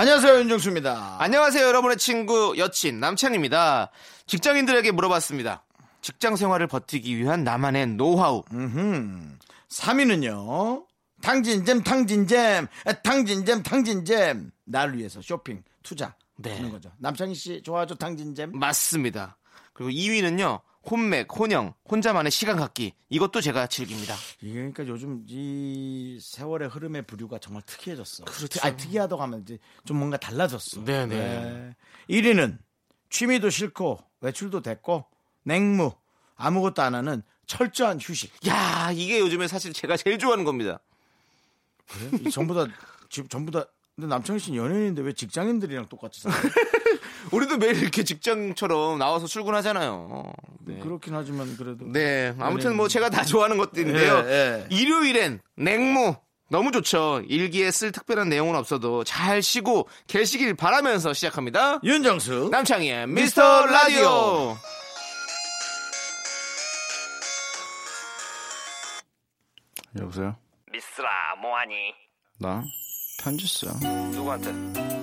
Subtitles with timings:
[0.00, 1.16] 안녕하세요 윤정수입니다.
[1.18, 3.90] 안녕하세요, 여러분의 친구 여친 남창입니다.
[4.28, 5.64] 직장인들에게 물어봤습니다.
[6.02, 8.44] 직장 생활을 버티기 위한 나만의 노하우.
[9.68, 10.86] 3위는요.
[11.20, 16.54] 탕진잼 탕진잼 에, 탕진잼 탕진잼 나를 위해서 쇼핑 투자 네.
[16.54, 16.92] 하는 거죠.
[16.98, 18.52] 남창희 씨 좋아하죠 탕진잼?
[18.52, 19.36] 맞습니다.
[19.72, 20.60] 그리고 2위는요.
[20.90, 22.94] 혼맥, 혼영, 혼자만의 시간 갖기.
[23.08, 24.14] 이것도 제가 즐깁니다.
[24.40, 28.24] 이게 그러니까 요즘 이 세월의 흐름의 부류가 정말 특이해졌어.
[28.24, 28.60] 그렇죠.
[28.62, 30.84] 아니, 특이하다고 하면 이제 좀 뭔가 달라졌어.
[30.84, 31.74] 네네.
[32.08, 32.58] 1위는
[33.10, 35.04] 취미도 싫고 외출도 됐고
[35.42, 35.92] 냉무
[36.36, 38.32] 아무것도 안 하는 철저한 휴식.
[38.46, 40.80] 야, 이게 요즘에 사실 제가 제일 좋아하는 겁니다.
[42.24, 42.66] 이 전부 다
[43.08, 43.64] 지금 전부 다
[43.98, 46.40] 근데 남창희 씨는 연예인인데 왜 직장인들이랑 똑같이 살아요?
[47.32, 50.32] 우리도 매일 이렇게 직장처럼 나와서 출근하잖아요.
[50.60, 50.78] 네.
[50.78, 52.32] 그렇긴 하지만 그래도 네.
[52.38, 54.22] 아무튼 뭐 제가 다 좋아하는 것들인데요.
[54.24, 54.66] 예, 예.
[54.70, 56.14] 일요일엔 냉무.
[56.48, 57.22] 너무 좋죠.
[57.28, 61.80] 일기에 쓸 특별한 내용은 없어도 잘 쉬고 계시길 바라면서 시작합니다.
[61.82, 64.56] 윤정수 남창희의 미스터 라디오.
[69.98, 70.36] 여보세요?
[70.70, 71.74] 미스라 뭐하니
[72.38, 72.62] 나?
[73.18, 73.66] 편지 써.
[74.12, 74.50] 누구한테?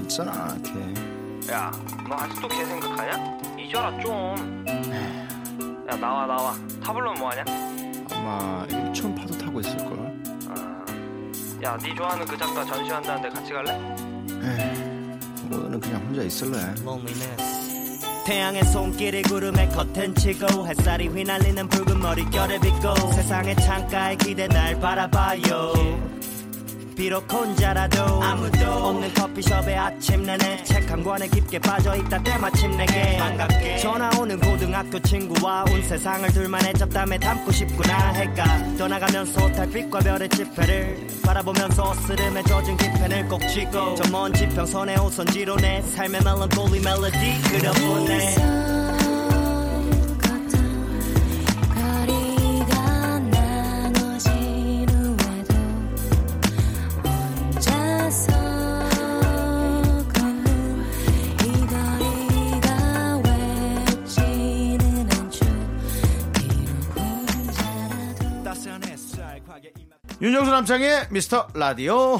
[0.03, 1.51] 있잖아, 걔.
[1.51, 1.69] 야,
[2.07, 3.37] 너 아직도 걔 생각하냐?
[3.59, 4.65] 잊어라 좀.
[4.67, 6.55] 야, 나와 나와.
[6.81, 7.43] 타블로는 뭐하냐?
[8.11, 10.15] 아마 일촌 파도 타고 있을걸?
[11.63, 13.73] 야, 네 좋아하는 그 작가 전시한다는데 같이 갈래?
[15.51, 16.57] 오늘은 그냥 혼자 있을래.
[18.25, 26.14] 태양의 손길이 구름에 커튼 치고 햇살이 휘날리는 붉은 머릿결을 빗고 세상의 창가에 기대 날 바라봐요
[26.95, 33.77] 비록 혼자라도 아무도 없는 커피숍의 아침 내내 책 한 권에 깊게 빠져있다 때마침 내게 반갑게.
[33.79, 41.07] 전화 오는 고등학교 친구와 온 세상을 둘만의 잡담에 담고 싶구나 해가 떠나가면서 달빛과 별의 지폐를
[41.25, 48.64] 바라보면서 시름에 젖은 깃펜을 꼭 쥐고 저 먼 지평선에 오선지로 내 삶의 멜랑콜리 멜로디 그려보네
[70.55, 72.17] 남창의 미스터 라디오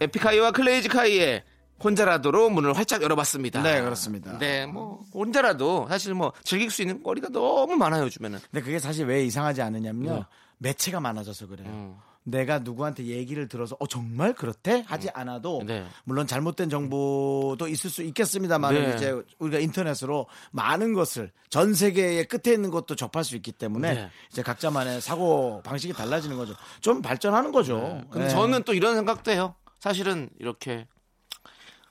[0.00, 1.44] 에픽하이와 클레이지카이의
[1.84, 3.62] 혼자라도로 문을 활짝 열어봤습니다.
[3.62, 4.36] 네 그렇습니다.
[4.38, 8.40] 네, 뭐 혼자라도 사실 뭐 즐길 수 있는 거리가 너무 많아요 요즘에는.
[8.50, 10.12] 근데 그게 사실 왜 이상하지 않느냐면요.
[10.12, 10.24] 네.
[10.58, 11.68] 매체가 많아져서 그래요.
[11.68, 11.96] 음.
[12.24, 15.84] 내가 누구한테 얘기를 들어서 어 정말 그렇대 하지 않아도 네.
[16.04, 18.94] 물론 잘못된 정보도 있을 수 있겠습니다만 네.
[18.94, 24.10] 이제 우리가 인터넷으로 많은 것을 전 세계의 끝에 있는 것도 접할 수 있기 때문에 네.
[24.30, 26.54] 이제 각자만의 사고 방식이 달라지는 거죠.
[26.80, 27.78] 좀 발전하는 거죠.
[27.78, 28.04] 네.
[28.10, 28.30] 근데 네.
[28.30, 29.54] 저는 또 이런 생각도 해요.
[29.80, 30.86] 사실은 이렇게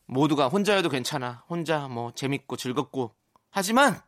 [0.05, 1.43] 모두가 혼자여도 괜찮아.
[1.49, 3.13] 혼자 뭐 재밌고 즐겁고
[3.49, 3.99] 하지만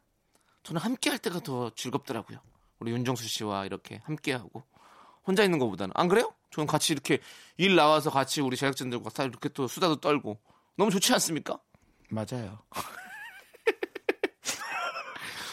[0.63, 2.39] 저는 함께 할 때가 더 즐겁더라고요.
[2.79, 4.63] 우리 윤정수 씨와 이렇게 함께 하고
[5.25, 6.31] 혼자 있는 것보다는 안 그래요?
[6.51, 7.19] 저는 같이 이렇게
[7.57, 10.39] 일 나와서 같이 우리 제작진들과 다 이렇게 또 수다도 떨고
[10.77, 11.59] 너무 좋지 않습니까?
[12.09, 12.59] 맞아요.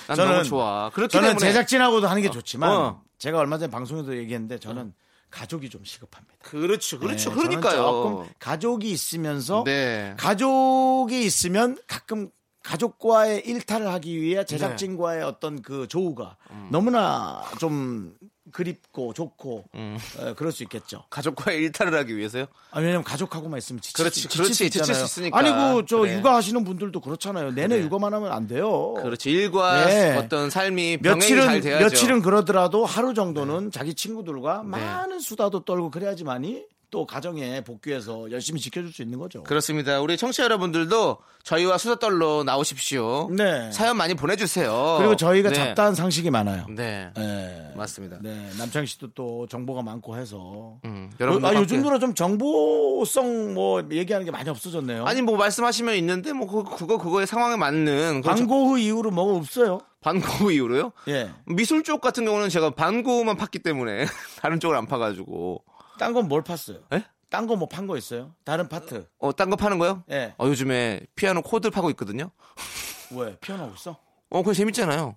[0.09, 0.91] 난 저는- 너무 좋아.
[0.91, 3.03] 그렇기 저는 때문에 제작진하고도 하는 게 좋지만 어.
[3.19, 4.93] 제가 얼마 전에 방송에도 얘기했는데 저는
[5.31, 6.35] 가족이 좀 시급합니다.
[6.41, 7.31] 그렇죠, 그렇죠.
[7.31, 7.77] 네, 그러니까요.
[7.83, 10.15] 조금 가족이 있으면서 네.
[10.19, 12.31] 가족이 있으면 가끔
[12.65, 15.25] 가족과의 일탈을 하기 위해 제작진과의 네.
[15.25, 16.69] 어떤 그 조우가 음.
[16.73, 18.17] 너무나 좀
[18.53, 19.99] 그립고 좋고 음.
[20.19, 21.05] 어, 그럴 수 있겠죠.
[21.11, 22.47] 가족과의 일탈을 하기 위해서요.
[22.71, 24.53] 아, 왜냐면 가족하고만 있으면 지칠, 그렇지, 수- 그렇지.
[24.53, 25.05] 지칠 수 지칠 수 있잖아요.
[25.05, 25.39] 있으니까.
[25.39, 25.51] 아니
[25.83, 26.17] 그저 그래.
[26.19, 27.53] 육아하시는 분들도 그렇잖아요.
[27.53, 27.83] 내내 그래.
[27.85, 28.95] 육아만 하면 안 돼요.
[28.95, 29.31] 그렇지.
[29.31, 30.17] 일과 네.
[30.17, 31.61] 어떤 삶이 며칠은.
[31.61, 31.79] 네.
[31.81, 38.93] 며칠은 그러더라도 하루 정도는 자기 친구들과 많은 수다도 떨고 그래야지만이 또 가정에 복귀해서 열심히 지켜줄
[38.93, 39.43] 수 있는 거죠.
[39.45, 40.01] 그렇습니다.
[40.01, 43.29] 우리 청취자 여러분들도 저희와 수다떨로 나오십시오.
[43.31, 43.71] 네.
[43.73, 44.97] 사연 많이 보내주세요.
[44.99, 45.55] 그리고 저희가 네.
[45.55, 46.67] 잡다한 상식이 많아요.
[46.69, 47.11] 네.
[47.17, 47.73] 네.
[47.77, 48.19] 맞습니다.
[48.21, 50.79] 네, 남창희 씨도 또 정보가 많고 해서.
[50.85, 55.05] 음, 어, 여러분들 아, 요즘 들어 좀 정보성 뭐 얘기하는 게 많이 없어졌네요.
[55.07, 59.35] 아니 뭐 말씀하시면 있는데 뭐 그- 그거 그거의 상황에 맞는 그 광고 후 이후로 뭐가
[59.39, 59.81] 없어요.
[60.03, 60.93] 반고 이후로요.
[61.09, 61.31] 예.
[61.47, 64.07] 미술 쪽 같은 경우는 제가 반고만 팠기 때문에
[64.41, 65.63] 다른 쪽을 안 파가지고
[66.01, 66.83] 딴 건 뭘 팠어요?
[66.95, 67.05] 예?
[67.29, 68.35] 딴 거 뭐 판 거 있어요?
[68.45, 69.07] 다른 파트.
[69.19, 70.03] 어, 딴 거 파는 거요?
[70.11, 70.35] 예.
[70.39, 72.31] 어, 요즘에 피아노 코드 파고 있거든요.
[73.15, 73.37] 왜?
[73.39, 73.91] 피아노 하고 있어?
[74.31, 75.17] 어, 그거 재밌잖아요.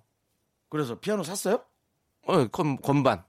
[0.68, 1.64] 그래서 피아노 샀어요?
[2.26, 3.24] 어, 건, 건반.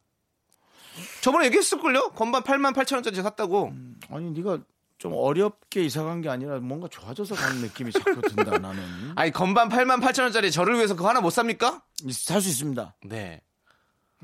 [1.22, 2.12] 저번에 얘기했을걸요?
[2.12, 3.72] 건반 8만 8천 원짜리 샀다고.
[4.10, 4.60] 아니 네가
[4.98, 8.82] 좀 어렵게 이사 간 게 아니라 뭔가 좋아져서 가는 느낌이 자꾸 든다 나는.
[9.16, 11.84] 아니, 건반 8만 8천 원짜리 저를 위해서 그거 하나 못 삽니까?
[12.12, 12.96] 살 수 있습니다.
[13.06, 13.42] 네.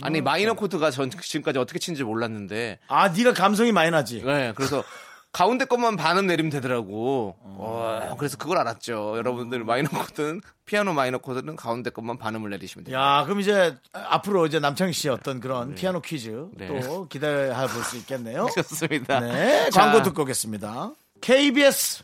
[0.01, 2.79] 아니, 마이너 코드가 전 지금까지 어떻게 치는지 몰랐는데.
[2.87, 4.21] 아 네가 감성이 많이 나지.
[4.23, 4.83] 네, 그래서
[5.33, 7.37] 가운데 것만 반음 내리면 되더라고.
[7.39, 9.13] 어, 그래서 그걸 알았죠.
[9.15, 12.97] 여러분들 마이너 코드는 피아노 마이너 코드는 가운데 것만 반음을 내리시면 돼요.
[12.97, 16.67] 야 그럼 이제 앞으로 이제 남창희 씨 어떤 그런 피아노 퀴즈 네.
[16.67, 18.47] 또 기대해 볼 수 있겠네요.
[18.55, 19.19] 좋습니다.
[19.21, 20.91] 네, 자, 광고 듣고 오겠습니다.
[21.21, 22.03] KBS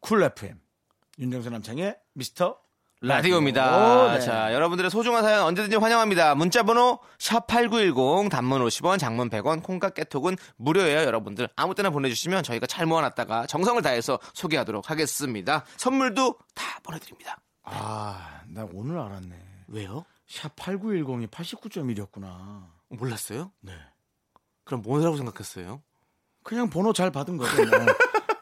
[0.00, 0.58] 쿨 FM
[1.20, 2.56] 윤정수 남창희의 미스터
[3.02, 3.64] 라디오입니다.
[3.70, 4.12] 라디오.
[4.14, 4.20] 네.
[4.20, 6.36] 자, 여러분들의 소중한 사연 언제든지 환영합니다.
[6.36, 11.48] 문자번호 샵8910 단문 50원, 장문 100원, 콩과 깨톡은 무료예요, 여러분들.
[11.56, 15.64] 아무 때나 보내주시면 저희가 잘 모아놨다가 정성을 다해서 소개하도록 하겠습니다.
[15.76, 17.38] 선물도 다 보내드립니다.
[17.64, 19.36] 아, 나 오늘 알았네.
[19.66, 20.04] 왜요?
[20.28, 22.66] 샵 8910이 89.1이었구나.
[22.88, 23.50] 몰랐어요?
[23.60, 23.72] 네.
[24.64, 25.82] 그럼 뭐라고 생각했어요?
[26.44, 27.56] 그냥 번호 잘 받은 거죠.
[27.56, 27.86] 뭐.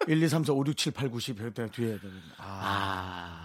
[0.07, 1.99] 1, 2, 3, 4, 5, 6, 7, 8, 9, 10 이렇게 뒤에.
[2.39, 3.40] 아, 아,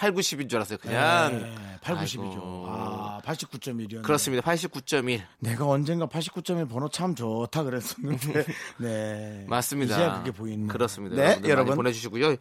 [0.00, 1.42] 8, 90인 줄 알았어요, 그냥.
[1.42, 2.20] 네, 8, 90이죠.
[2.32, 2.66] 아이고.
[2.70, 4.02] 아, 89.1이었네.
[4.02, 4.42] 그렇습니다.
[4.50, 5.20] 89.1.
[5.40, 8.46] 내가 언젠가 89.1 번호 참 좋다 그랬었는데.
[8.80, 9.44] 네.
[9.46, 9.94] 맞습니다.
[9.94, 10.68] 이제야 그게 보이는.
[10.68, 11.16] 그렇습니다.
[11.16, 11.76] 네, 여러분.
[11.76, 12.36] 보내 주시고요.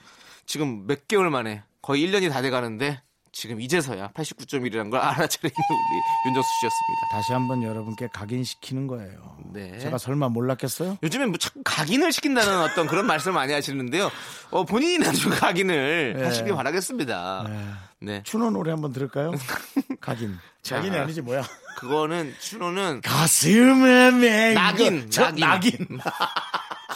[0.46, 3.02] 지금 몇 개월 만에 거의 1년이 다 돼 가는데
[3.32, 7.08] 지금 이제서야 89.1이라는 걸 알아차리는 우리 윤정수 씨였습니다.
[7.12, 9.38] 다시 한번 여러분께 각인시키는 거예요.
[9.54, 9.78] 네.
[9.80, 10.98] 제가 설마 몰랐겠어요?
[11.04, 14.10] 요즘에 뭐 자꾸 각인을 시킨다는 어떤 그런 말씀을 많이 하시는데요.
[14.52, 16.24] 어, 본인이 나중 각인을 네.
[16.24, 17.46] 하시길 바라겠습니다.
[18.02, 18.24] 네.
[18.24, 19.32] 추노 노래 한번 들을까요?
[20.00, 20.38] 각인.
[20.62, 20.76] 자.
[20.78, 21.44] 각인이 아니지 뭐야?
[21.78, 25.40] 그거는 추노는 가슴에 맹 낙인, 저, 낙인.
[25.40, 25.72] 낙인.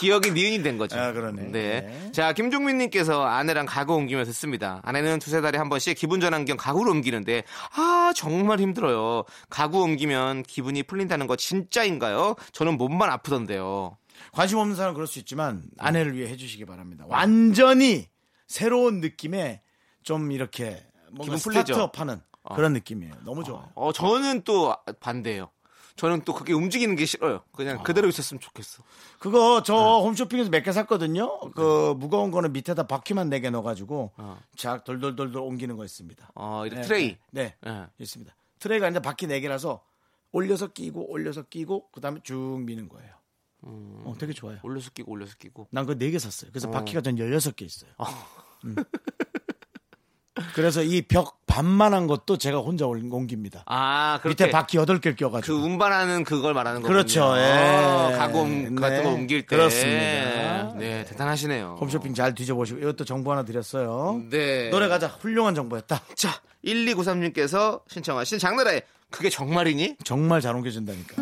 [0.03, 0.99] 기억이 니은이 된 거죠.
[0.99, 1.43] 아, 그러네.
[1.43, 1.81] 네.
[1.81, 2.11] 네.
[2.11, 4.81] 자, 김종민님께서 아내랑 가구 옮기며 듣습니다.
[4.83, 7.43] 아내는 두세 달에 한 번씩 기분 전환 겸 가구를 옮기는데,
[7.75, 9.23] 아, 정말 힘들어요.
[9.49, 12.35] 가구 옮기면 기분이 풀린다는 거 진짜인가요?
[12.51, 13.97] 저는 몸만 아프던데요.
[14.33, 17.05] 관심 없는 사람은 그럴 수 있지만 아내를 위해 해주시기 바랍니다.
[17.07, 18.07] 완전히
[18.47, 19.61] 새로운 느낌의
[20.03, 21.73] 좀 이렇게 뭔가 기분 풀리죠?
[21.73, 22.19] 스타트업 하는
[22.55, 23.13] 그런 느낌이에요.
[23.23, 23.69] 너무 좋아요.
[23.75, 25.49] 어, 저는 또 반대예요.
[25.95, 27.43] 저는 또 그게 움직이는 게 싫어요.
[27.51, 28.81] 그냥 그대로 있었으면 좋겠어.
[29.19, 29.79] 그거 저 네.
[29.79, 31.39] 홈쇼핑에서 몇 개 샀거든요.
[31.51, 34.11] 그 무거운 거는 밑에다 바퀴만 네 개 넣어가지고
[34.55, 36.31] 쫙 돌돌돌돌 옮기는 거 있습니다.
[36.35, 37.17] 어, 이렇게 네, 트레이.
[37.31, 37.71] 네, 네.
[37.71, 38.33] 네, 있습니다.
[38.59, 39.83] 트레이가 이제 바퀴 네 개라서
[40.31, 43.11] 올려서 끼고 올려서 끼고 그다음에 쭉 미는 거예요.
[43.65, 44.57] 어, 되게 좋아요.
[44.63, 45.67] 올려서 끼고 올려서 끼고.
[45.69, 46.49] 난 그거 네개 샀어요.
[46.51, 46.71] 그래서 어.
[46.71, 47.91] 바퀴가 전 16개 있어요.
[48.65, 48.75] 음.
[50.55, 53.63] 그래서 이 벽 반만한 것도 제가 혼자 올- 옮깁니다.
[53.67, 55.57] 아, 밑에 바퀴 8개 그 껴가지고.
[55.57, 56.91] 운반하는 그걸 말하는 거군요.
[56.95, 57.51] 그렇죠, 예.
[57.51, 59.55] 어, 가구 옮- 같은 네, 거 옮길 때.
[59.55, 60.73] 그렇습니다.
[60.79, 61.77] 네, 대단하시네요.
[61.79, 64.23] 홈쇼핑 잘 뒤져보시고 이것도 정보 하나 드렸어요.
[64.31, 64.69] 네.
[64.71, 65.05] 노래 가자.
[65.07, 66.01] 훌륭한 정보였다.
[66.15, 68.81] 자, 1293님께서 신청하신 장나라의
[69.11, 69.97] 그게 정말이니?
[70.03, 71.21] 정말 잘 옮겨진다니까.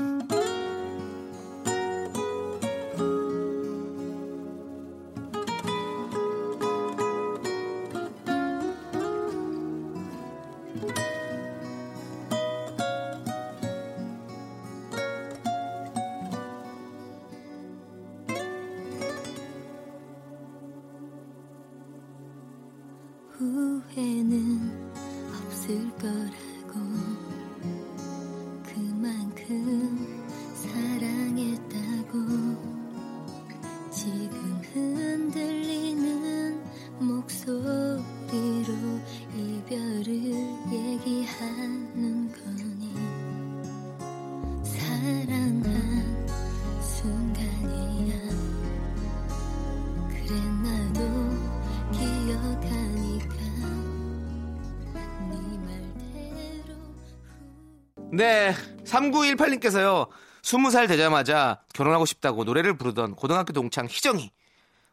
[58.91, 60.07] 3918님께서요.
[60.41, 64.31] 20살 되자마자 결혼하고 싶다고 노래를 부르던 고등학교 동창 희정이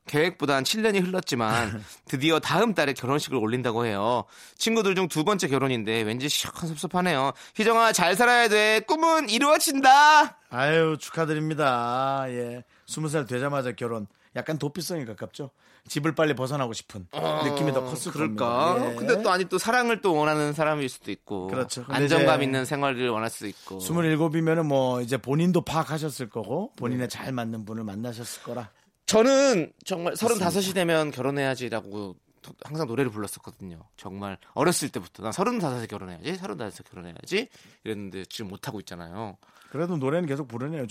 [0.06, 4.24] 계획보단 7년이 흘렀지만 드디어 다음 달에 결혼식을 올린다고 해요.
[4.56, 7.32] 친구들 중 두 번째 결혼인데 왠지 시원한 섭섭하네요.
[7.56, 8.80] 희정아 잘 살아야 돼.
[8.80, 10.38] 꿈은 이루어진다.
[10.50, 12.24] 아유 축하드립니다.
[12.28, 14.06] 예, 스무 살 되자마자 결혼.
[14.36, 15.50] 약간 도피성에 가깝죠.
[15.88, 18.74] 집을 빨리 벗어나고 싶은 느낌이 더 컸을 그럴까?
[18.74, 18.90] 겁니다.
[18.90, 18.94] 예.
[18.94, 21.84] 근데 또 아니 또 사랑을 또 원하는 사람일 수도 있고 그렇죠.
[21.88, 27.10] 안정감 있는 생활을 원할 수도 있고 27이면은 뭐 이제 본인도 파악하셨을 거고 본인의 네.
[27.16, 28.70] 잘 맞는 분을 만나셨을 거라.
[29.06, 32.16] 저는 정말 35이 되면 결혼해야지라고
[32.64, 33.82] 항상 노래를 불렀었거든요.
[33.96, 37.48] 정말 어렸을 때부터 난 35에 결혼해야지, 35에 결혼해야지
[37.84, 39.36] 이랬는데 지금 못 하고 있잖아요.
[39.70, 40.86] 그래도 노래는 계속 부르네요.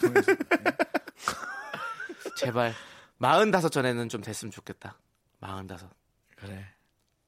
[0.00, 0.32] 통해서.
[2.36, 2.74] 제발
[3.20, 4.96] 마흔다섯 전에는 좀 됐으면 좋겠다.
[5.40, 5.90] 마흔다섯.
[6.36, 6.64] 그래.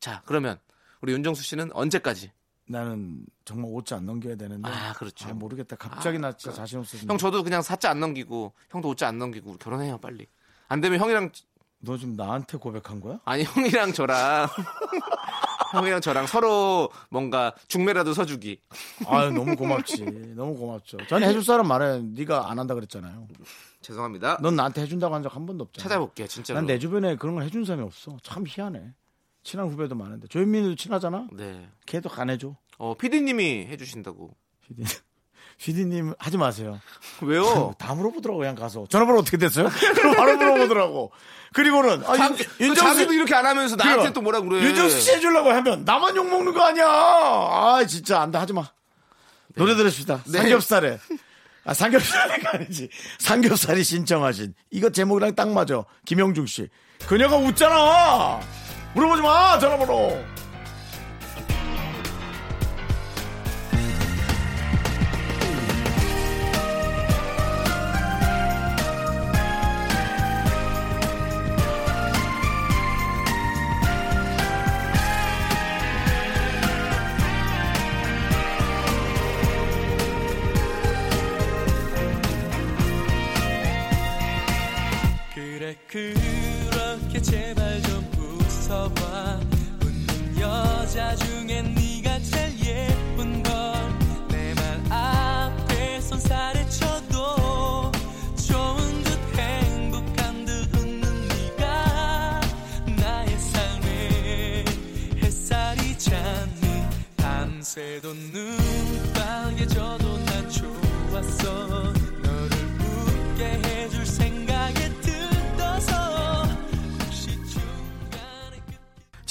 [0.01, 0.59] 자 그러면
[1.03, 2.33] 우리 윤정수 씨는 언제까지?
[2.67, 4.69] 나는 정말 옷자 안 넘겨야 되는데.
[4.71, 5.29] 아, 그렇죠.
[5.29, 5.77] 아, 모르겠다.
[5.77, 7.07] 갑자기 아, 나 진짜 자신 없어서.
[7.07, 10.27] 형 저도 그냥 사자 안 넘기고 형도 옷자 안 넘기고 결혼해요 빨리.
[10.69, 11.31] 안 되면 형이랑
[11.81, 13.21] 너 지금 나한테 고백한 거야?
[13.27, 14.49] 아니 형이랑 저랑
[15.73, 18.61] 형이랑 저랑 서로 뭔가 중매라도 서주기.
[19.07, 20.05] 아유 너무 고맙지.
[20.37, 20.99] 너무 고맙죠.
[21.09, 22.01] 저는 해줄 사람 말해.
[22.03, 23.27] 네가 안 한다 그랬잖아요.
[23.81, 24.39] 죄송합니다.
[24.43, 25.83] 넌 나한테 해준다고 한 적 한 번도 없잖아.
[25.83, 26.61] 찾아볼게요 진짜로.
[26.61, 28.17] 난내 주변에 그런 걸 해준 사람이 없어.
[28.23, 28.93] 참 희한해.
[29.43, 31.27] 친한 후배도 많은데 조현민도 친하잖아.
[31.33, 31.69] 네.
[31.87, 32.55] 걔도 안 해줘.
[32.79, 34.37] 어 피디님이 해주신다고.
[34.61, 34.85] 피디,
[35.63, 36.81] 피디님 하지 마세요.
[37.23, 37.73] 왜요?
[37.79, 39.69] 다 물어보더라고 그냥 가서 전화번호 어떻게 됐어요?
[39.95, 41.13] 그럼 바로 물어보더라고.
[41.53, 44.61] 그리고는 아, 자, 윤- 그 자기도 이렇게 안 하면서 나한테 그럼, 또 뭐라 그래?
[44.65, 46.85] 윤정수 씨 해주려고 하면 나만 욕 먹는 거 아니야?
[46.87, 48.65] 아 진짜 안돼 하지 마.
[49.55, 50.23] 노래 들읍시다.
[50.27, 50.39] 네.
[50.39, 50.99] 삼겹살에
[51.65, 52.89] 아 삼겹살이 아니지
[53.21, 55.85] 삼겹살이 신청하신 이거 제목이랑 딱 맞아.
[56.07, 56.69] 김영중 씨.
[57.07, 58.41] 그녀가 웃잖아.
[58.95, 60.25] 물어보지 마 전화번호.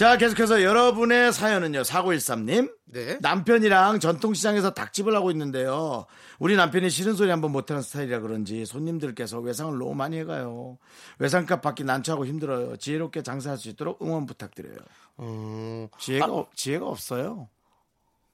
[0.01, 3.19] 자 계속해서 여러분의 사연은요 4913님 네.
[3.21, 6.07] 남편이랑 전통시장에서 닭집을 하고 있는데요.
[6.39, 10.79] 우리 남편이 싫은 소리 한번 못하는 스타일이라 그런지 손님들께서 외상을 너무 많이 해가요.
[11.19, 12.77] 외상값 받기 난처하고 힘들어요.
[12.77, 14.77] 지혜롭게 장사할 수 있도록 응원 부탁드려요.
[15.17, 17.47] 어, 지혜가, 없- 지혜가 없어요.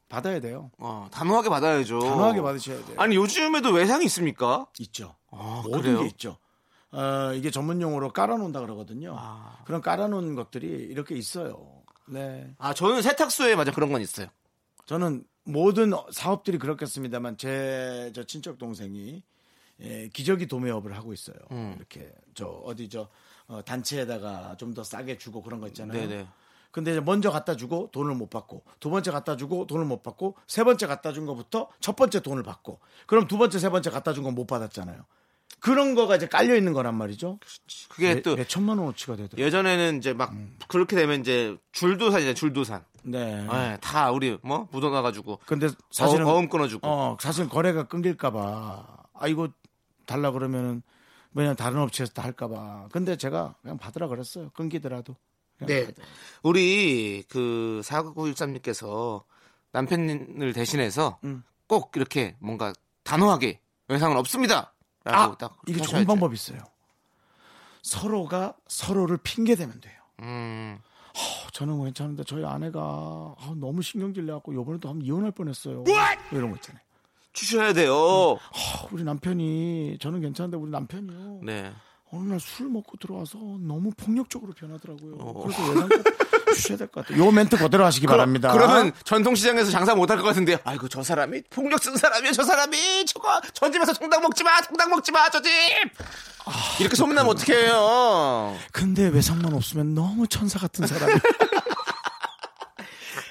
[0.07, 0.71] 받아야 돼요.
[0.77, 2.00] 어, 단호하게 받아야죠.
[2.00, 2.95] 단호하게 받으셔야 돼요.
[2.97, 4.67] 아니 요즘에도 외상이 있습니까?
[4.79, 5.15] 있죠.
[5.31, 6.00] 아, 모든 그래요?
[6.00, 6.38] 게 있죠.
[6.91, 9.15] 어, 이게 전문 용어로 깔아놓는다 그러거든요.
[9.17, 9.60] 아.
[9.65, 11.84] 그런 깔아놓은 것들이 이렇게 있어요.
[12.08, 12.53] 네.
[12.58, 14.27] 아 저는 세탁소에 맞아 그런 건 있어요.
[14.86, 19.22] 저는 모든 사업들이 그렇겠습니다만 제 저 친척 동생이
[19.82, 21.36] 예, 기저귀 도매업을 하고 있어요.
[21.51, 21.74] 음.
[21.77, 23.10] 이렇게 저 어디 저
[23.48, 26.08] 어, 단체에다가 좀 더 싸게 주고 그런 거 있잖아요.
[26.08, 26.27] 네네.
[26.72, 30.63] 근데 먼저 갖다 주고 돈을 못 받고 두 번째 갖다 주고 돈을 못 받고 세
[30.63, 34.24] 번째 갖다 준 거부터 첫 번째 돈을 받고 그럼 두 번째 세 번째 갖다 준
[34.24, 35.03] 건 못 받았잖아요.
[35.59, 37.39] 그런 거가 이제 깔려 있는 거란 말이죠.
[37.89, 39.45] 그게 몇, 또몇 천만 원어치가 되더라고요.
[39.45, 40.33] 예전에는 이제 막
[40.67, 42.35] 그렇게 되면 이제 줄도산이잖아요.
[42.35, 42.83] 줄도산.
[43.03, 43.47] 네.
[43.51, 46.87] 예, 다 우리 뭐 묻어놔 가지고 근데 사실은 어, 어음 끊어 주고.
[46.87, 49.49] 어, 사실 거래가 끊길까 봐 아 이거
[50.05, 50.81] 달라 그러면은
[51.33, 52.87] 왜냐 면 다른 업체에서 다 할까 봐.
[52.91, 54.49] 근데 제가 그냥 받으라 그랬어요.
[54.51, 55.15] 끊기더라도.
[55.59, 55.85] 네.
[55.85, 56.05] 받으라.
[56.43, 59.23] 우리 그 4913님께서
[59.71, 61.43] 남편을 대신해서 음.
[61.67, 62.73] 꼭 이렇게 뭔가
[63.03, 64.73] 단호하게 외상은 없습니다.
[65.15, 66.05] 아, 딱 이게 좋은.
[66.05, 66.59] 방법이 있어요.
[67.81, 69.93] 서로가 서로를 핑계 대면 돼요.
[70.21, 70.77] 음,
[71.09, 75.83] 어, 저는 괜찮은데 저희 아내가 아, 너무 신경질 내갖고 요번에도 한번 이혼할 뻔했어요.
[76.31, 76.81] 이런 거 있잖아요.
[77.33, 77.93] 주셔야 돼요.
[78.35, 81.41] 아, 우리 남편이 저는 괜찮은데 우리 남편이요.
[81.43, 81.71] 네.
[82.11, 85.15] 어느 날 술 먹고 들어와서 너무 폭력적으로 변하더라고요.
[85.19, 85.43] 어.
[85.43, 85.89] 그래서 외상값
[86.53, 87.23] 주셔야 될 것 같아요.
[87.25, 88.51] 요 멘트 그대로 하시기 바랍니다.
[88.51, 90.57] 그러면 전통시장에서 장사 못할 것 같은데요.
[90.63, 94.89] 아이고 저 사람이 폭력 쓴 사람이야 저 사람이 저거 저 집에서 통닭 먹지 마 통닭
[94.89, 95.51] 먹지 마 저 집.
[96.79, 98.55] 이렇게 소문나면 어떡해요.
[98.71, 101.13] 근데 외상만 없으면 너무 천사 같은 사람이.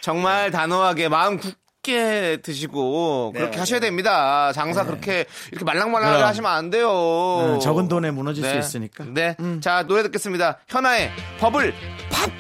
[0.03, 3.63] 정말 단호하게 마음 굳게 드시고 네, 그렇게 맞아요.
[3.63, 4.53] 하셔야 됩니다.
[4.53, 6.23] 장사 그렇게 이렇게 말랑말랑하게.
[6.23, 7.55] 하시면 안 돼요.
[7.55, 9.05] 네, 적은 돈에 무너질 수 있으니까.
[9.05, 9.15] 음.
[9.15, 9.37] 네.
[9.61, 10.59] 자 노래 듣겠습니다.
[10.69, 11.75] 현아의 버블
[12.11, 12.31] 팝.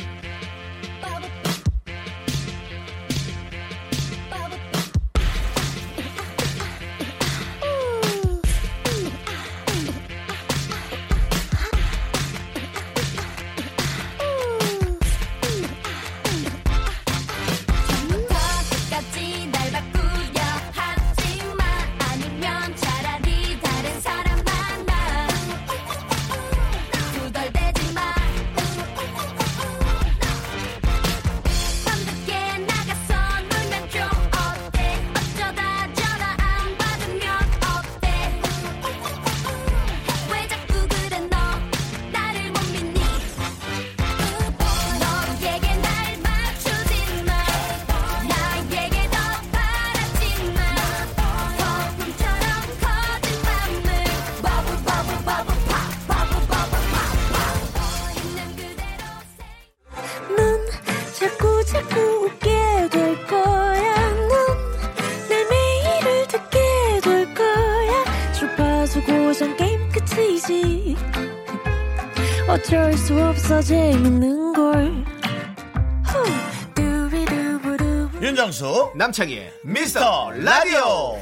[78.21, 81.21] 윤정수 남창희의 미스터 라디오.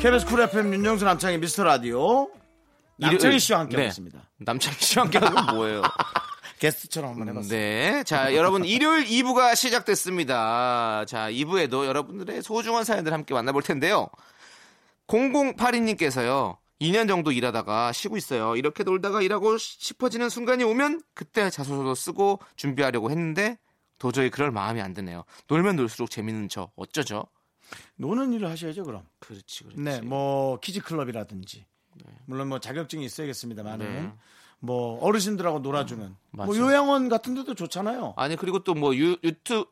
[0.00, 2.28] KBS 쿨 FM 윤정수 남창희 미스터 라디오
[2.98, 3.82] 남창희 씨와 함께 네.
[3.84, 5.82] 하겠습니다 남창희 씨와 함께 하는 건 뭐예요?
[6.58, 8.02] 게스트처럼 한번 해봤어요 네.
[8.04, 11.04] 자, 여러분, 일요일 2부가 시작됐습니다.
[11.06, 14.08] 자, 2부에도 여러분들의 소중한 사연들 함께 만나볼 텐데요.
[15.06, 16.56] 0082님께서요.
[16.80, 18.56] 2년 정도 일하다가 쉬고 있어요.
[18.56, 23.58] 이렇게 놀다가 일하고 싶어지는 순간이 오면 그때 자소서도 쓰고 준비하려고 했는데
[23.98, 25.24] 도저히 그럴 마음이 안 드네요.
[25.48, 27.26] 놀면 놀수록 재밌는 저 어쩌죠?
[27.96, 29.80] 노는 일을 하셔야죠 그럼 그렇지, 그렇지.
[29.80, 31.64] 네, 뭐 키즈 클럽이라든지
[32.26, 34.12] 물론 뭐 자격증이 있어야겠습니다만은 네.
[34.58, 36.58] 뭐 어르신들하고 놀아주는 뭐 맞아.
[36.58, 38.14] 요양원 같은 데도 좋잖아요.
[38.16, 39.66] 아니 그리고 또 뭐 유튜브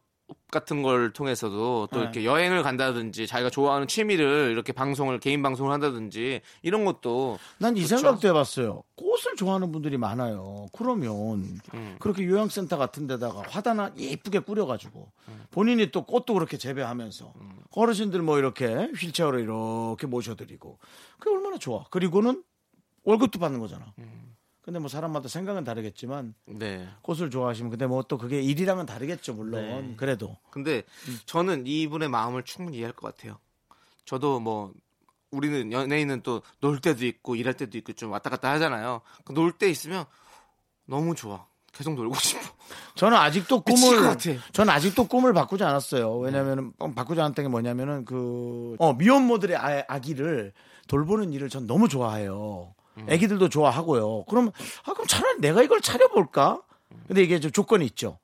[0.50, 2.02] 같은 걸 통해서도 또 네.
[2.02, 7.96] 이렇게 여행을 간다든지 자기가 좋아하는 취미를 이렇게 방송을 개인 방송을 한다든지 이런 것도 난이 그쵸?
[7.96, 8.82] 생각도 해봤어요.
[8.96, 10.66] 꽃을 좋아하는 분들이 많아요.
[10.72, 11.96] 그러면 음.
[11.98, 15.44] 그렇게 요양센터 같은 데다가 화단 예쁘게 꾸려가지고 음.
[15.50, 17.32] 본인이 또 꽃도 그렇게 재배하면서
[17.70, 20.78] 어르신들 뭐 이렇게 휠체어로 이렇게 모셔드리고
[21.18, 21.84] 그게 얼마나 좋아.
[21.90, 22.42] 그리고는
[23.04, 23.92] 월급도 받는 거잖아.
[23.98, 24.31] 음.
[24.62, 26.88] 근데 뭐 사람마다 생각은 다르겠지만 네.
[27.02, 29.94] 꽃을 좋아하시면 근데 뭐 또 그게 일이랑은 다르겠죠 물론 네.
[29.96, 31.18] 그래도 근데 음.
[31.26, 33.38] 저는 이분의 마음을 충분히 이해할 것 같아요.
[34.04, 34.72] 저도 뭐
[35.30, 39.00] 우리는 연예인은 또 놀 때도 있고 일할 때도 있고 좀 왔다 갔다 하잖아요.
[39.30, 40.04] 놀 때 있으면
[40.84, 41.46] 너무 좋아.
[41.72, 42.40] 계속 놀고 싶어.
[42.96, 44.16] 저는 아직도 꿈을.
[44.52, 46.18] 저는 아직도 꿈을 바꾸지 않았어요.
[46.18, 50.52] 왜냐면은 어, 바꾸지 않았던 게 뭐냐면은 그 어, 미혼모들의 아, 아기를
[50.88, 52.74] 돌보는 일을 전 너무 좋아해요.
[52.98, 53.06] 음.
[53.08, 54.24] 아기들도 좋아하고요.
[54.24, 54.50] 그럼
[54.84, 56.60] 아 그럼 차라리 내가 이걸 차려볼까?
[57.06, 58.18] 근데 이게 좀 조건이 있죠.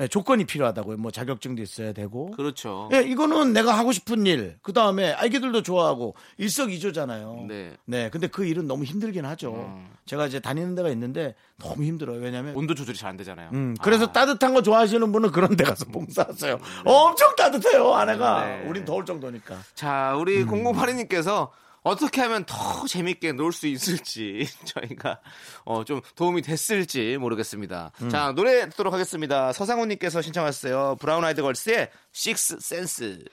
[0.00, 0.96] 예, 조건이 필요하다고요.
[0.98, 2.30] 뭐 자격증도 있어야 되고.
[2.30, 2.88] 그렇죠.
[2.92, 4.56] 예, 이거는 내가 하고 싶은 일.
[4.62, 7.46] 그 다음에 아기들도 좋아하고 일석이조잖아요.
[7.48, 7.72] 네.
[7.84, 9.54] 네, 근데 그 일은 너무 힘들긴 하죠.
[9.54, 9.88] 음.
[10.06, 12.20] 제가 이제 다니는 데가 있는데 너무 힘들어요.
[12.20, 13.50] 왜냐면 온도 조절이 잘 안 되잖아요.
[13.54, 14.12] 음, 그래서 아.
[14.12, 16.60] 따뜻한 거 좋아하시는 분은 그런 데 가서 봉사하세요.
[16.84, 18.44] 엄청 따뜻해요, 아내가.
[18.46, 18.64] 네.
[18.68, 19.56] 우린 더울 정도니까.
[19.74, 20.48] 자, 우리 음.
[20.48, 21.48] 0082님께서
[21.88, 25.20] 어떻게 하면 더 재밌게 놀 수 있을지 저희가
[25.64, 27.92] 어, 좀 도움이 됐을지 모르겠습니다.
[28.02, 28.08] 음.
[28.08, 29.52] 자, 노래 듣도록 하겠습니다.
[29.52, 30.96] 서상훈님께서 신청하셨어요.
[31.00, 33.24] 브라운 아이드 걸스의 식스 센스.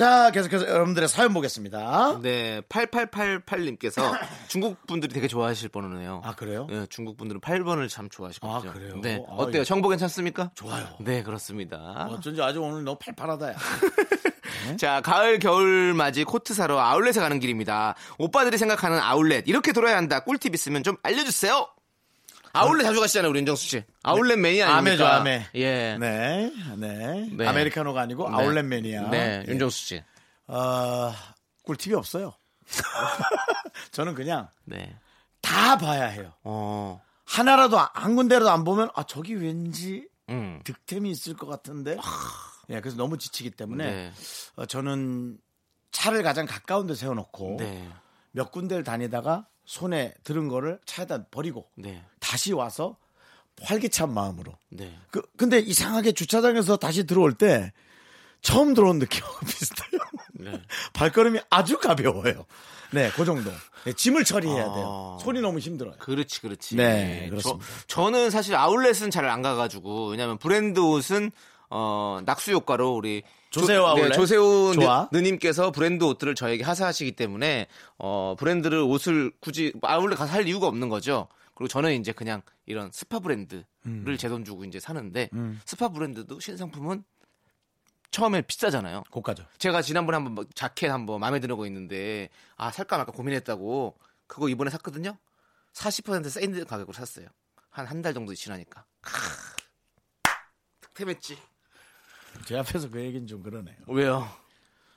[0.00, 2.20] 자, 계속해서 여러분들의 사연 보겠습니다.
[2.22, 4.00] 네, 8888님께서
[4.48, 6.22] 중국 분들이 되게 좋아하실 번호네요.
[6.24, 6.66] 아, 그래요?
[6.70, 8.70] 네, 중국 분들은 8번을 참 좋아하시거든요.
[8.70, 8.94] 아, 그래요?
[9.02, 9.60] 네, 아, 어때요?
[9.60, 10.52] 이거- 정보 괜찮습니까?
[10.54, 10.86] 좋아요.
[11.00, 12.08] 네, 그렇습니다.
[12.12, 13.56] 어쩐지 아주 오늘 너무 팔팔하다, 야.
[14.78, 17.94] 자, 가을 겨울 맞이 코트 사러 아울렛에 가는 길입니다.
[18.16, 20.20] 오빠들이 생각하는 아울렛 이렇게 돌아야 한다.
[20.20, 21.68] 꿀팁 있으면 좀 알려주세요.
[22.52, 23.84] 아울렛 자주 가시잖아요, 우리 윤정수 씨.
[24.02, 25.16] 아울렛 매니아 아메죠, 아닙니까?
[25.20, 25.46] 아메.
[25.54, 25.96] 예.
[25.98, 27.28] 네, 네.
[27.32, 27.46] 네.
[27.46, 28.36] 아메리카노가 아니고 네.
[28.36, 29.10] 아울렛 매니아.
[29.10, 29.52] 네, 예.
[29.52, 30.02] 윤정수 씨.
[30.46, 31.12] 어,
[31.62, 32.34] 꿀팁이 없어요.
[33.92, 34.96] 저는 그냥 네.
[35.40, 36.32] 다 봐야 해요.
[36.42, 37.00] 어.
[37.24, 40.60] 하나라도 한 군데라도 안 보면 아 저기 왠지 음.
[40.64, 41.96] 득템이 있을 것 같은데.
[42.70, 44.12] 예, 그래서 너무 지치기 때문에 네.
[44.56, 45.38] 어, 저는
[45.92, 47.88] 차를 가장 가까운 데 세워놓고 네.
[48.32, 52.04] 몇 군데를 다니다가 손에 들은 거를 차에다 버리고 네.
[52.18, 52.96] 다시 와서
[53.62, 54.52] 활기찬 마음으로.
[54.68, 54.98] 네.
[55.12, 57.72] 그 근데 이상하게 주차장에서 다시 들어올 때
[58.42, 60.00] 처음 들어온 느낌하고 비슷해요.
[60.32, 60.60] 네.
[60.92, 62.46] 발걸음이 아주 가벼워요.
[62.90, 63.52] 네, 그 정도.
[63.84, 64.74] 네, 짐을 처리해야 아.
[64.74, 65.18] 돼요.
[65.22, 65.94] 손이 너무 힘들어요.
[66.00, 66.74] 그렇지, 그렇지.
[66.74, 67.66] 네, 저, 그렇습니다.
[67.86, 71.30] 저는 사실 아울렛은 잘 안 가가지고, 왜냐면 브랜드 옷은,
[71.70, 74.08] 어, 낙수 효과로 우리 조세호 아울렛?
[74.10, 74.74] 네, 조세호.
[75.12, 77.66] 느, 님께서 브랜드 옷들을 저에게 하사하시기 때문에,
[77.98, 81.28] 어, 브랜드를 옷을 굳이 아울렛 가서 할 이유가 없는 거죠.
[81.54, 84.16] 그리고 저는 이제 그냥 이런 스파 브랜드를 음.
[84.18, 85.30] 제돈 주고 이제 사는데,
[85.64, 87.04] 스파 브랜드도 신상품은
[88.12, 89.04] 처음에 비싸잖아요.
[89.10, 89.44] 고가죠.
[89.58, 94.48] 제가 지난번에 한번 뭐 자켓 한번 마음에 드는 거 있는데 아 살까 말까 고민했다고 그거
[94.48, 95.16] 이번에 샀거든요.
[95.74, 97.28] 40% 세일 가격으로 샀어요.
[97.70, 98.84] 한 한 달 정도 지나니까.
[99.00, 99.12] 크,
[100.80, 101.38] 득템했지.
[102.44, 103.76] 제 앞에서 그 얘기는 좀 그러네요.
[103.86, 104.28] 왜요?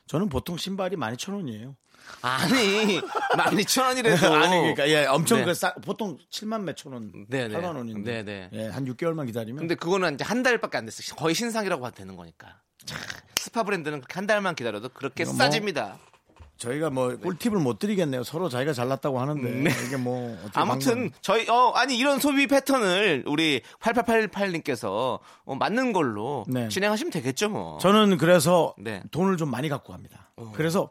[0.08, 1.76] 저는 보통 신발이 12,000원이에요.
[2.22, 3.00] 아니
[3.38, 5.46] 12,000원이라도 아니 그러니까 예, 엄청 네.
[5.46, 7.56] 그 싸, 보통 7만 몇천 원, 네, 네.
[7.56, 8.24] 8만 원인데.
[8.24, 8.50] 네, 네.
[8.54, 11.16] 예, 한 6개월만 기다리면 근데 그거는 이제 한 달밖에 안 됐어.
[11.16, 12.60] 거의 신상이라고 봐도 되는 거니까.
[12.86, 13.00] 참,
[13.38, 15.98] 스파 브랜드는 그렇게 한 달만 기다려도 그렇게 뭐- 싸집니다.
[16.64, 18.24] 저희가 뭐 꿀팁을 못 드리겠네요.
[18.24, 20.50] 서로 자기가 잘났다고 하는데 이게 뭐 네.
[20.54, 26.70] 아무튼 저희 어 아니 이런 소비 패턴을 우리 8888님께서 어, 맞는 걸로 네.
[26.70, 27.78] 진행하시면 되겠죠 뭐.
[27.80, 29.04] 저는 그래서 네.
[29.12, 30.30] 돈을 좀 많이 갖고 갑니다.
[30.54, 30.90] 그래서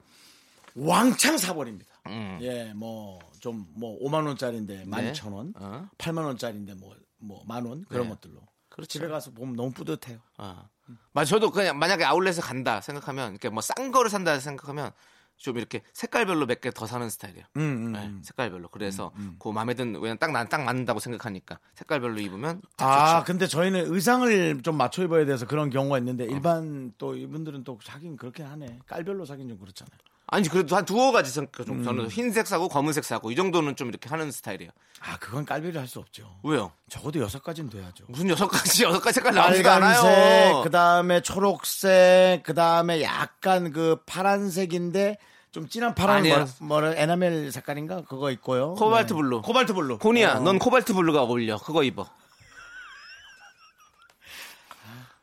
[0.77, 1.91] 왕창 사버립니다.
[2.09, 2.39] 음.
[2.43, 5.89] 예, 뭐좀뭐 5만 원짜리인데 12,000원, 어.
[5.99, 8.09] 8만 원짜리인데 뭐 뭐 만 원 그런 네.
[8.11, 8.89] 것들로 그렇죠.
[8.89, 10.19] 집에 가서 보면 너무 뿌듯해요.
[10.39, 10.65] 아.
[11.13, 14.91] 맞아 저도 그냥 만약에 아울렛에 간다 생각하면 이렇게 뭐 싼 거를 산다 생각하면
[15.43, 17.45] 좀 이렇게 색깔별로 몇 개 더 사는 스타일이에요.
[17.57, 18.23] 음, 음, 네, 음.
[18.25, 18.69] 색깔별로.
[18.69, 23.25] 그래서 그 마음에 든 왜냐 딱난 딱 맞는다고 생각하니까 색깔별로 입으면 딱 아, 좋죠.
[23.27, 25.99] 근데 저희는 의상을 좀 맞춰 입어야 돼서 그런 경우가 어.
[25.99, 28.79] 있는데 일반 또 이분들은 또 사긴 그렇게 하네.
[28.87, 29.99] 깔별로 사긴 좀 그렇잖아요.
[30.29, 31.85] 아니 그래도 한 두어 가지 생좀 음.
[31.85, 34.71] 저는 흰색 사고 검은색 사고 이 정도는 좀 이렇게 하는 스타일이에요.
[35.01, 36.39] 아, 그건 깔별이 할 수 없죠.
[36.43, 36.73] 왜요?
[36.89, 38.05] 적어도 여섯 가지는 돼야죠.
[38.09, 40.63] 무슨 여섯 가지 여섯 가지 색깔 나오지도 빨간색, 않아요.
[40.63, 45.19] 그 다음에 초록색, 그 다음에 약간 그 파란색인데
[45.53, 46.47] 좀 진한 파란 아니에요.
[46.61, 48.73] 뭐, 뭐 에나멜 색깔인가 그거 있고요.
[48.75, 49.43] 코발트 블루.
[49.43, 49.99] 코발트 블루.
[49.99, 50.41] 고니야, 어.
[50.41, 51.59] 넌 코발트 블루가 어울려.
[51.59, 52.09] 그거 입어.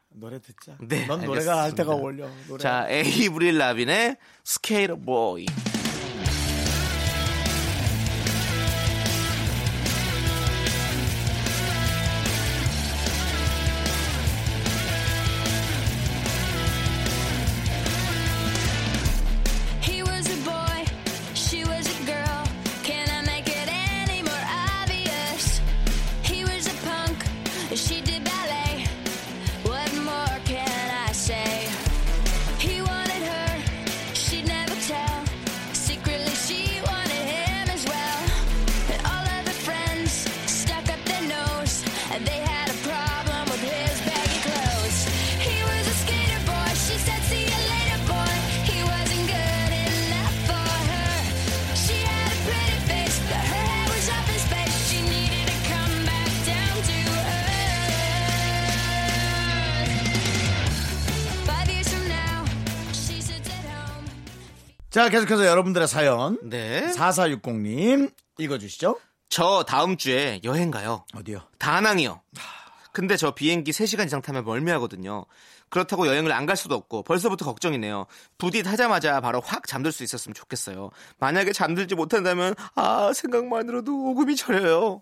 [0.09, 0.75] 노래 듣자.
[0.81, 1.93] 네, 넌 노래가 할 때가 알겠습니다.
[1.93, 2.29] 어울려.
[2.47, 2.61] 노래.
[2.61, 5.45] 자, 에이 브릴 라빈의 스케이터 보이.
[27.75, 28.18] She did
[64.99, 66.37] 자, 계속해서 여러분들의 사연.
[66.43, 66.85] 네.
[66.91, 68.99] 4460님 읽어주시죠.
[69.29, 71.05] 저 다음 주에 여행 가요.
[71.15, 71.39] 어디요?
[71.57, 72.21] 다낭이요.
[72.91, 75.25] 근데 저 비행기 3시간 이상 타면 멀미하거든요.
[75.69, 78.07] 그렇다고 여행을 안 갈 수도 없고 벌써부터 걱정이네요.
[78.37, 80.89] 부디 타자마자 바로 확 잠들 수 있었으면 좋겠어요.
[81.17, 85.01] 만약에 잠들지 못한다면 아 생각만으로도 오금이 저려요.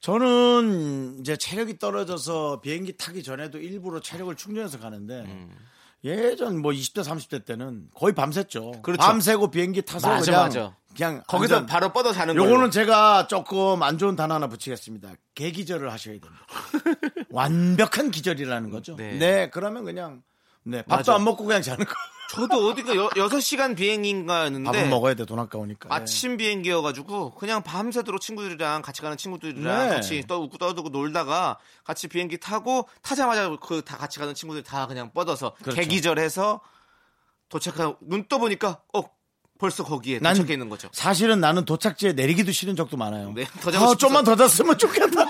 [0.00, 5.54] 저는 이제 체력이 떨어져서 비행기 타기 전에도 일부러 체력을 충전해서 가는데 음.
[6.04, 8.82] 예전 뭐 20대 30대 때는 거의 밤샜죠.
[8.82, 9.00] 그렇죠.
[9.02, 10.76] 밤새고 비행기 타서 맞아, 그냥 맞아.
[10.96, 12.44] 그냥 거기서 완전- 바로 뻗어 자는 거.
[12.44, 15.12] 요거는 제가 조금 안 좋은 단어 하나 붙이겠습니다.
[15.34, 16.44] 개기절을 하셔야 됩니다.
[17.30, 18.96] 완벽한 기절이라는 거죠.
[18.96, 19.16] 네.
[19.16, 20.22] 네, 그러면 그냥
[20.64, 21.14] 네, 밥도 맞아.
[21.14, 21.92] 안 먹고 그냥 자는 거.
[22.30, 25.26] 저도 어디가 여, 6시간 비행인가였는데 밥은 먹어야 돼.
[25.26, 25.90] 돈 아까우니까.
[25.90, 25.94] 네.
[25.94, 29.94] 아침 비행기여가지고 그냥 밤새도록 친구들이랑 같이 가는 친구들이랑 네.
[29.94, 34.86] 같이 떠 웃고 떠들고 놀다가 같이 비행기 타고 타자마자 그 다 같이 가는 친구들 다
[34.86, 35.78] 그냥 뻗어서 그렇죠.
[35.78, 36.60] 개기절해서
[37.50, 39.02] 도착하고 눈 떠보니까 어
[39.58, 40.88] 벌써 거기에 난 도착해 있는 거죠.
[40.92, 43.32] 사실은 나는 도착지에 내리기도 싫은 적도 많아요.
[43.34, 43.94] 네, 더 자고 아, 싶어서.
[43.96, 45.26] 좀만 더 잤으면 좋겠다.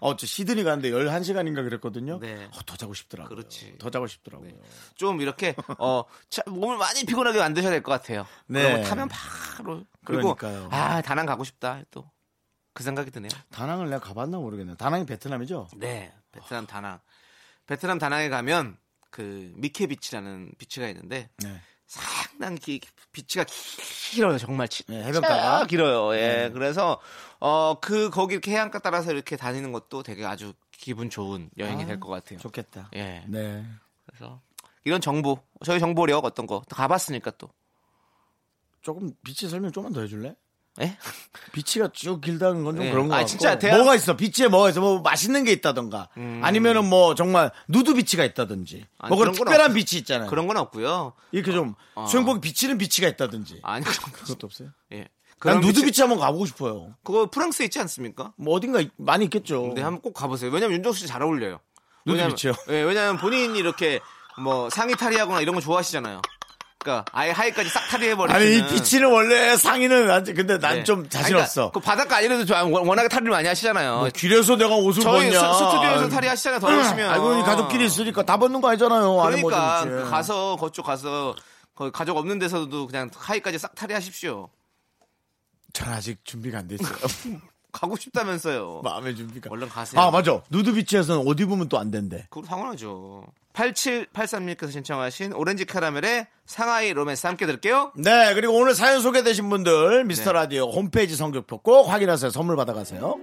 [0.00, 2.18] 어, 저 시드니 가는데 11시간인가 그랬거든요.
[2.20, 2.44] 네.
[2.52, 3.34] 어, 더 자고 싶더라고요.
[3.36, 3.76] 그렇지.
[3.78, 4.50] 더 자고 싶더라고요.
[4.94, 8.26] 좀 이렇게 어 차- 몸을 많이 피곤하게 만드셔야 될 것 같아요.
[8.46, 8.62] 네.
[8.62, 10.68] 그러면 타면 바로 그리고 그러니까요.
[10.72, 12.10] 아 다낭 가고 싶다 또
[12.76, 13.30] 그 생각이 드네요.
[13.52, 14.76] 다낭을 내가 가봤나 모르겠네요.
[14.76, 15.68] 다낭이 베트남이죠?
[15.78, 17.00] 네, 베트남 다낭.
[17.64, 18.76] 베트남 다낭에 가면
[19.10, 21.58] 그 미케 비치라는 비치가 있는데 네.
[21.86, 22.80] 상당히 기-
[23.12, 23.44] 비치가
[24.10, 24.68] 길어요, 정말.
[24.68, 25.66] 치- 네, 해변가가?
[25.66, 26.14] 길어요.
[26.20, 26.28] 예.
[26.48, 26.50] 네.
[26.50, 27.00] 그래서
[27.40, 31.86] 어 그 거기 이렇게 해안가 따라서 이렇게 다니는 것도 되게 아주 기분 좋은 여행이 아,
[31.86, 32.38] 될것 같아요.
[32.38, 32.90] 좋겠다.
[32.94, 33.24] 예.
[33.28, 33.64] 네.
[34.06, 34.40] 그래서
[34.84, 37.48] 이런 정보, 저희 정보력 어떤 거 가봤으니까 또.
[38.82, 40.36] 조금 beach 설명 좀만 더 해줄래?
[40.82, 40.96] 예?
[41.52, 42.90] beach가 쭉 길다는 건좀 네.
[42.90, 46.08] 그런 거 아, 같고 진짜 대학- 뭐가 있어 비치에 뭐가 있어 뭐 맛있는 게 있다던가
[46.42, 48.84] 아니면은 뭐 정말 누드 beach가 있다든지 음.
[48.98, 51.14] 아니, 뭐 그런 특별한 없- beach 있잖아요 그런 건 없고요.
[51.32, 52.06] 이렇게 좀 어.
[52.06, 54.10] 수영복 beach는 beach가 있다든지 아니 그런 거.
[54.12, 55.08] 그것도 없어요 예.
[55.42, 58.32] 난 누드 beach- beach 한번 가보고 싶어요 그거 프랑스에 있지 않습니까?
[58.36, 60.50] 뭐 어딘가 있- 많이 있겠죠 네, 한번 꼭 가보세요.
[60.50, 61.60] 왜냐면 윤정수 씨 잘 어울려요.
[62.04, 62.52] 누드 왜냐면- beach요?
[62.68, 64.00] 예, 왜냐면 본인이 이렇게
[64.38, 66.20] 뭐 상의 탈의하거나 이런 거 좋아하시잖아요.
[66.78, 68.34] 그러니까 아예 하의까지 싹 탈의해버리는.
[68.38, 71.70] 아니 이 beach는 원래 상의는 안 근데 난좀 자신 없어.
[71.72, 73.98] 그 바닷가 아니라도 좀 워낙에 탈의를 많이 하시잖아요.
[73.98, 75.52] 뭐 길에서 내가 옷을 저희 벗냐?
[75.52, 76.08] 스- 스튜디오에서 아유.
[76.10, 76.60] 탈의 하시잖아요.
[76.60, 77.10] 더우시면.
[77.10, 79.16] 알고 보니 가족끼리 있으니까 다 벗는 거 아니잖아요.
[79.16, 79.84] 그러니까.
[79.84, 81.34] 그 가서 그쪽 가서
[81.92, 84.48] 가족 없는 데서도 그냥 하의까지 싹 탈의하십시오.
[85.72, 86.88] 전 아직 준비가 안 됐어요.
[87.76, 88.80] 가고 싶다면서요.
[88.82, 89.50] 마음의 준비가.
[89.50, 90.00] 얼른 가세요.
[90.00, 90.40] 아 맞아.
[90.50, 92.26] 누드비치에서는 옷 입으면 또 안 된대.
[92.30, 93.24] 그거 당연하죠.
[93.52, 97.92] 8783님께서 신청하신 오렌지 카라멜의 상하이 로맨스 함께 들을게요.
[97.96, 100.38] 네 그리고 오늘 사연 소개되신 분들 미스터 네.
[100.40, 102.30] 라디오 홈페이지 성적표 꼭 확인하세요.
[102.30, 103.16] 선물 받아가세요.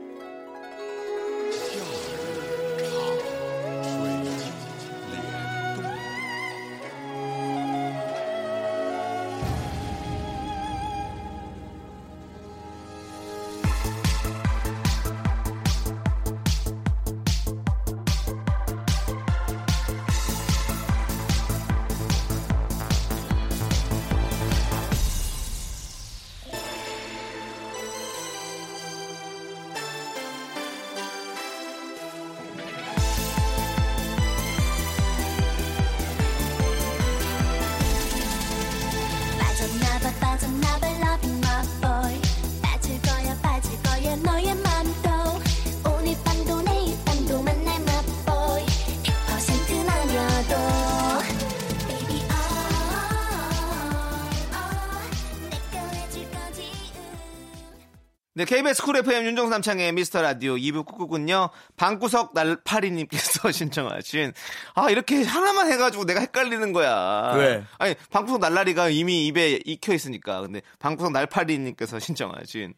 [58.44, 64.34] 네, KBS 쿨 FM 윤정수 남창희의 미스터 라디오 2부 끝곡은요, 방구석 날파리님께서 신청하신,
[64.76, 67.36] 아, 이렇게 하나만 해가지고 내가 헷갈리는 거야.
[67.38, 67.64] 왜?
[67.78, 70.42] 아니, 방구석 날라리가 이미 입에 익혀 있으니까.
[70.42, 72.74] 근데 방구석 날파리님께서 신청하신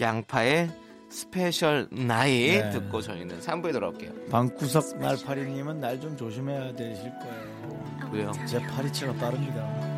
[0.00, 0.70] 양파의
[1.10, 2.70] Special Night 네.
[2.70, 4.12] 듣고 저희는 3부에 돌아올게요.
[4.30, 8.10] 방구석 날파리님은 날 좀 조심해야 되실 거예요.
[8.12, 8.32] 왜요?
[8.46, 9.88] 제 파리채가 빠릅니다.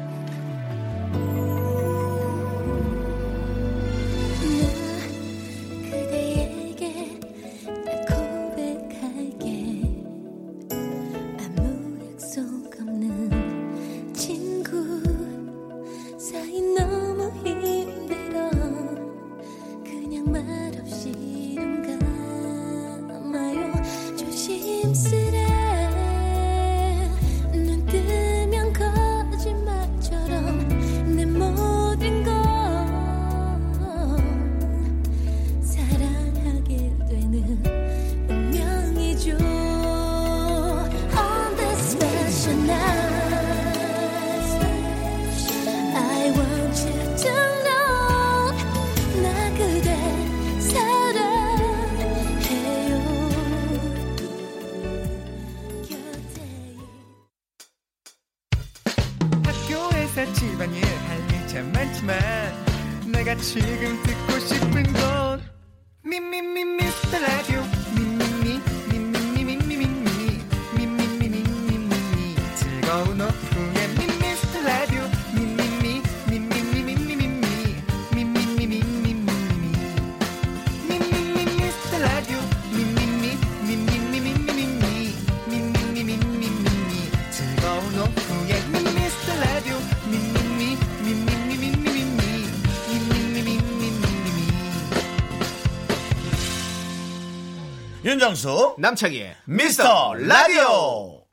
[98.20, 101.24] 윤정수 남창희의 미스터 라디오.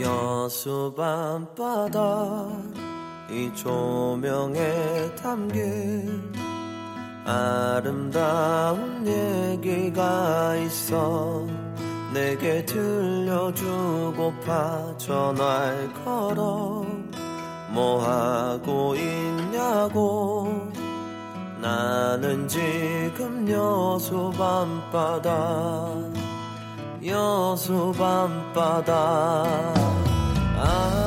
[0.00, 2.46] 여수 밤바다
[3.28, 6.32] 이 조명에 담긴
[7.24, 11.44] 아름다운 얘기가 있어
[12.12, 13.56] 내게 들려주고파
[14.96, 16.84] 전화를 걸어
[17.70, 20.68] 뭐 하고 있냐고.
[21.60, 25.88] 나는 지금 여수 밤바다.
[27.04, 28.94] 여수 밤바다.
[30.60, 30.97] 아,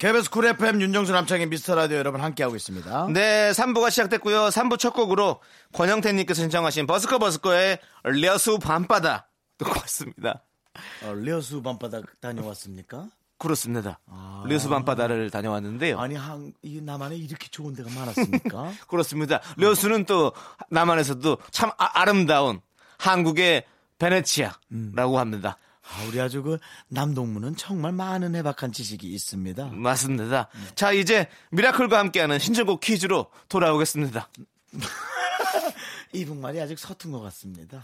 [0.00, 3.08] KBS 쿨 FM 윤정수 남창희의 미스터 라디오 여러분 함께하고 있습니다.
[3.12, 4.48] 네, 3부가 시작됐고요.
[4.48, 5.40] 3부 첫 곡으로
[5.74, 10.42] 권영태님께서 신청하신 버스커 버스커의 려수 밤바다 듣고 왔습니다.
[11.04, 13.08] 어, 려수 밤바다 다녀왔습니까?
[13.36, 14.00] 그렇습니다.
[14.46, 15.98] 려수 밤바다를 다녀왔는데요.
[15.98, 18.72] 아니 한, 이 남한에 이렇게 좋은 데가 많았습니까?
[18.88, 19.42] 그렇습니다.
[19.58, 20.32] 려수는 또
[20.70, 22.60] 남한에서도 참 아, 름다운
[22.96, 23.64] 한국의
[23.98, 25.58] 베네치아라고 합니다.
[25.92, 29.70] 아, 우리 아주 그 남동무는 정말 많은 해박한 지식이 있습니다.
[29.72, 30.48] 맞습니다.
[30.74, 34.28] 자, 이제 미라클과 함께하는 신청곡 퀴즈로 돌아오겠습니다.
[36.12, 37.82] 이북말이 아직 서툰 것 같습니다.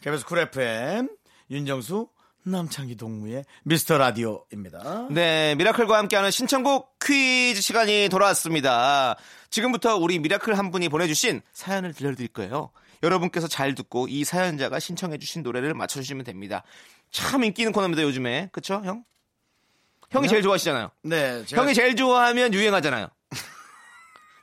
[0.00, 1.08] KBS 쿨 FM
[1.50, 2.08] 윤정수
[2.44, 5.08] 남창희 동무의 미스터 라디오입니다.
[5.10, 9.16] 네, 미라클과 함께하는 신청곡 퀴즈 시간이 돌아왔습니다.
[9.50, 12.70] 지금부터 우리 미라클 한 분이 보내주신 사연을 들려드릴 거예요.
[13.02, 16.62] 여러분께서 잘 듣고 이 사연자가 신청해주신 노래를 맞춰주시면 됩니다.
[17.10, 18.50] 참 인기 있는 코너입니다, 요즘에.
[18.52, 19.04] 그쵸, 형?
[20.10, 20.90] 형이 제일 좋아하시잖아요.
[21.02, 23.08] 네, 제가 형이 제일 좋아하면 유행하잖아요.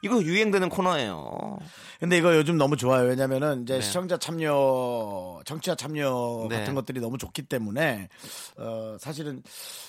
[0.04, 1.58] 이거 유행되는 코너예요.
[2.00, 3.08] 근데 이거 요즘 너무 좋아요.
[3.08, 3.82] 왜냐면은 이제 네.
[3.82, 6.60] 시청자 참여, 청취자 참여 네.
[6.60, 8.10] 같은 것들이 너무 좋기 때문에
[8.58, 9.42] 어, 사실은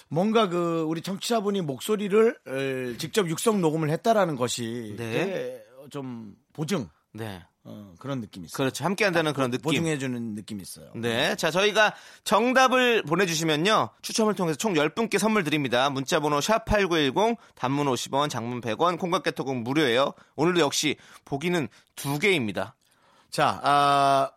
[0.08, 5.62] 뭔가 그 우리 청취자분이 목소리를 어, 직접 육성 녹음을 했다라는 것이 네.
[5.90, 7.42] 좀 보증 네.
[7.68, 8.56] 어, 그런 느낌이 있어요.
[8.56, 8.84] 그렇죠.
[8.84, 9.62] 함께 한다는 그런 느낌.
[9.62, 10.90] 보증해주는 느낌이 있어요.
[10.94, 11.34] 네.
[11.34, 13.90] 자, 저희가 정답을 보내주시면요.
[14.02, 15.90] 추첨을 통해서 총 10분께 선물 드립니다.
[15.90, 20.12] 문자번호 샵8910, 단문 50원, 장문 100원, 콩깍개톡은 무료예요.
[20.36, 22.76] 오늘도 역시 보기는 두 개입니다.
[23.30, 24.30] 자, 아,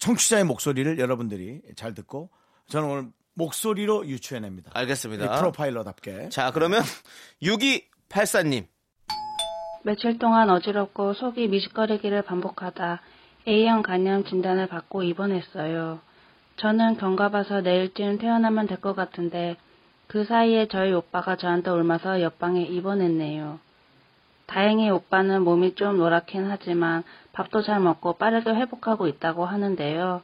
[0.00, 2.30] 청취자의 목소리를 여러분들이 잘 듣고
[2.68, 4.72] 저는 오늘 목소리로 유추해냅니다.
[4.74, 5.24] 알겠습니다.
[5.24, 6.28] 이 프로파일러답게.
[6.30, 6.82] 자, 그러면
[7.40, 8.66] 6284님.
[9.88, 13.00] 며칠 동안 어지럽고 속이 미식거리기를 반복하다
[13.48, 16.00] A형 간염 진단을 받고 입원했어요.
[16.56, 19.56] 저는 경과 봐서 내일쯤 퇴원하면 될 것 같은데
[20.06, 23.60] 그 사이에 저희 오빠가 저한테 옮아서 옆방에 입원했네요.
[24.46, 30.20] 다행히 오빠는 몸이 좀 노랗긴 하지만 밥도 잘 먹고 빠르게 회복하고 있다고 하는데요.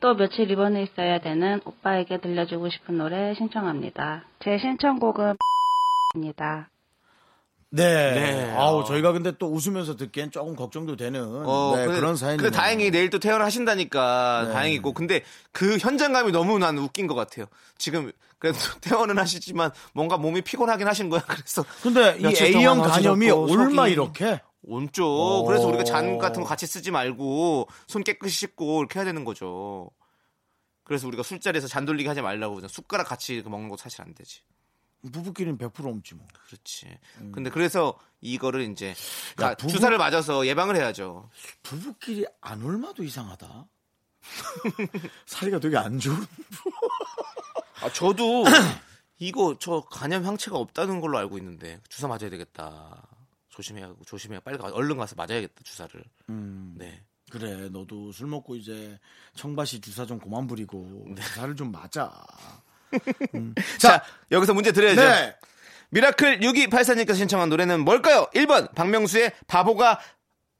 [0.00, 4.24] 또 며칠 입원해 있어야 되는 오빠에게 들려주고 싶은 노래 신청합니다.
[4.38, 5.36] 제 신청곡은
[6.16, 6.68] 입니다.
[7.74, 8.12] 네.
[8.14, 8.50] 네.
[8.56, 12.56] 아우, 저희가 근데 또 웃으면서 듣기엔 조금 걱정도 되는 어, 네, 근데- 그런 사연이 근데
[12.56, 14.52] 다행히 내일 또 퇴원하신다니까 네.
[14.52, 14.92] 다행이고.
[14.94, 17.46] 근데 그 현장감이 너무 난 웃긴 것 같아요.
[17.78, 21.22] 지금 그래도 퇴원은 하시지만 뭔가 몸이 피곤하긴 하신 거야.
[21.26, 24.40] 그래서 근데 이 A형 간염이 얼마 이렇게?
[24.66, 25.44] 오.
[25.44, 29.90] 그래서 우리가 잔 같은 거 같이 쓰지 말고 손 깨끗이 씻고 이렇게 해야 되는 거죠.
[30.84, 34.40] 그래서 우리가 술자리에서 잔 돌리기 하지 말라고 그냥 숟가락 같이 먹는 거 사실 안 되지.
[35.12, 36.26] 부부끼리는 100% 옮지 뭐.
[36.46, 36.86] 그렇지.
[37.32, 38.94] 근데 그래서 이거를 이제 야,
[39.36, 41.28] 가- 부부- 주사를 맞아서 예방을 해야죠.
[41.62, 43.66] 부부끼리 안 올마도 이상하다.
[45.26, 46.16] 사이가 되게 안 좋은.
[47.82, 48.44] 아, 저도
[49.18, 53.06] 이거 저 간염 항체가 없다는 걸로 알고 있는데 주사 맞아야 되겠다.
[53.50, 56.02] 조심해야 하고 조심해야 빨리 가 얼른 가서 맞아야겠다 주사를.
[56.30, 57.04] 음, 네.
[57.30, 58.98] 그래, 너도 술 먹고 이제
[59.34, 61.20] 청바시 주사 좀 그만 부리고 네.
[61.22, 62.24] 주사를 좀 맞아.
[63.78, 65.00] 자, 여기서 문제 드려야죠.
[65.00, 65.36] 네.
[65.90, 68.26] 미라클 6284님께서 신청한 노래는 뭘까요?
[68.34, 70.00] 1번 박명수의 바보가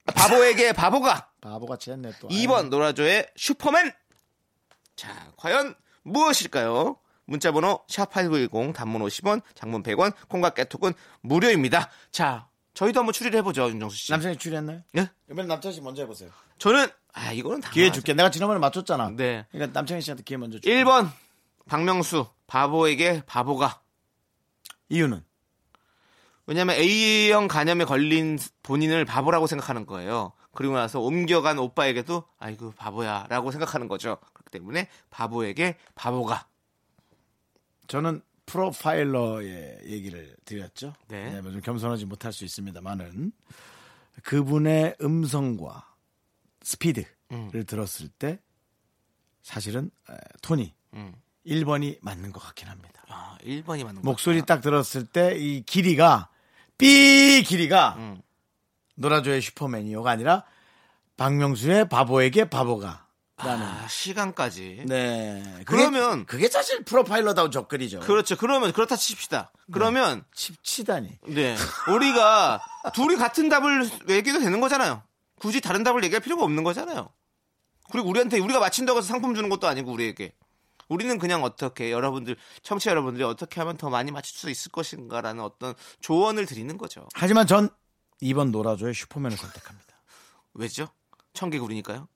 [0.06, 2.28] 바보에게 바보가 바보같이 했네 또.
[2.28, 3.90] 2번 노라조의 슈퍼맨
[4.94, 6.98] 자 과연 무엇일까요?
[7.24, 10.92] 문자번호 샵8910 단문 50원 장문 100원 콩과 깨톡은
[11.22, 14.82] 무료입니다 자 저희도 한번 추리를 해보죠 윤정수 씨 남창이 출연했나요?
[14.98, 15.10] 예?
[15.30, 16.30] 이번엔 남창희 씨 먼저 해보세요.
[16.58, 18.12] 저는 아 이거는 다 기회 줄게.
[18.14, 19.10] 내가 지난번에 맞췄잖아.
[19.16, 20.84] 네 그러니까 남창희 씨한테 기회 먼저 줄게.
[20.84, 21.10] 1번
[21.66, 23.82] 박명수 바보에게 바보가
[24.88, 25.24] 이유는
[26.46, 30.32] 왜냐하면 A형 간염에 걸린 본인을 바보라고 생각하는 거예요.
[30.52, 34.18] 그리고 나서 옮겨간 오빠에게도 아이고 바보야라고 생각하는 거죠.
[34.34, 36.46] 그렇기 때문에 바보에게 바보가
[37.86, 40.94] 저는 프로파일러의 얘기를 드렸죠.
[41.08, 41.30] 네.
[41.30, 43.32] 네, 좀 겸손하지 못할 수 있습니다만은
[44.22, 45.94] 그분의 음성과
[46.62, 47.50] 스피드를 음.
[47.66, 48.40] 들었을 때
[49.42, 51.14] 사실은 에, 톤이 음.
[51.46, 53.02] 1번이 맞는 것 같긴 합니다.
[53.08, 56.28] 아, 1번이 맞는 거 목소리 딱 들었을 때 이 길이가
[56.78, 58.20] 삐 길이가 음.
[58.96, 60.44] 노라조의 슈퍼맨이요가 아니라
[61.16, 63.04] 박명수의 바보에게 바보가
[63.36, 64.84] 라는 아, 시간까지.
[64.86, 68.00] 네 그게- 그러면- 그게 사실 프로파일러다운 접근이죠.
[68.00, 68.36] 그렇죠.
[68.36, 69.50] 그러면 그렇다 칩시다.
[69.72, 71.18] 그러면 칩치다니.
[71.28, 71.56] 네
[71.92, 72.64] 우리가
[72.94, 75.02] 둘이 같은 답을 얘기해도 되는 거잖아요.
[75.40, 77.10] 굳이 다른 답을 얘기할 필요가 없는 거잖아요.
[77.90, 80.32] 그리고 우리한테 우리가 맞힌다고 해서 상품 주는 것도 아니고 우리에게
[80.88, 85.74] 우리는 그냥 어떻게 여러분들 청취자 여러분들이 어떻게 하면 더 많이 맞출 수 있을 것인가라는 어떤
[86.00, 87.06] 조언을 드리는 거죠.
[87.14, 87.68] 하지만 전
[88.22, 89.94] 2번 노라조의 슈퍼맨을 선택합니다.
[90.54, 90.88] 왜죠?
[91.32, 92.08] 청개구리니까요.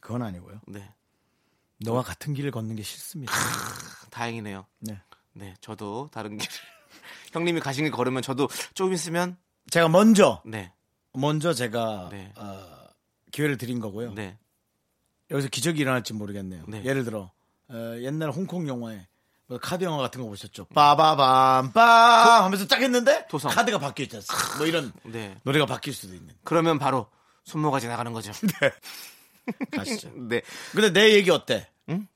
[0.00, 0.60] 그건 아니고요.
[0.66, 0.92] 네,
[1.78, 3.32] 너와 같은 길을 걷는 게 싫습니다.
[4.10, 4.66] 다행이네요.
[4.80, 5.00] 네.
[5.32, 6.48] 네, 저도 다른 길
[7.32, 9.36] 형님이 가신 길 걸으면 저도 조금 있으면
[9.70, 10.72] 제가 먼저 네,
[11.12, 12.32] 먼저 제가 네.
[12.36, 12.86] 어,
[13.32, 14.12] 기회를 드린 거고요.
[14.14, 14.38] 네,
[15.30, 16.64] 여기서 기적이 일어날지 모르겠네요.
[16.68, 16.84] 네.
[16.84, 17.32] 예를 들어
[17.68, 19.06] 어, 옛날 홍콩 영화에
[19.46, 20.66] 뭐 카드 영화 같은 거 보셨죠?
[20.74, 21.74] 빠바밤빰
[22.42, 23.50] 하면서 딱 했는데 도성.
[23.50, 24.56] 카드가 바뀌어 않습니까?
[24.58, 25.36] 뭐 이런 네.
[25.42, 26.34] 노래가 바뀔 수도 있는.
[26.44, 27.08] 그러면 바로
[27.44, 28.32] 손모가지 나가는 거죠.
[29.72, 30.10] 가시죠.
[30.16, 30.40] 네.
[30.72, 31.68] 근데 내 얘기 어때?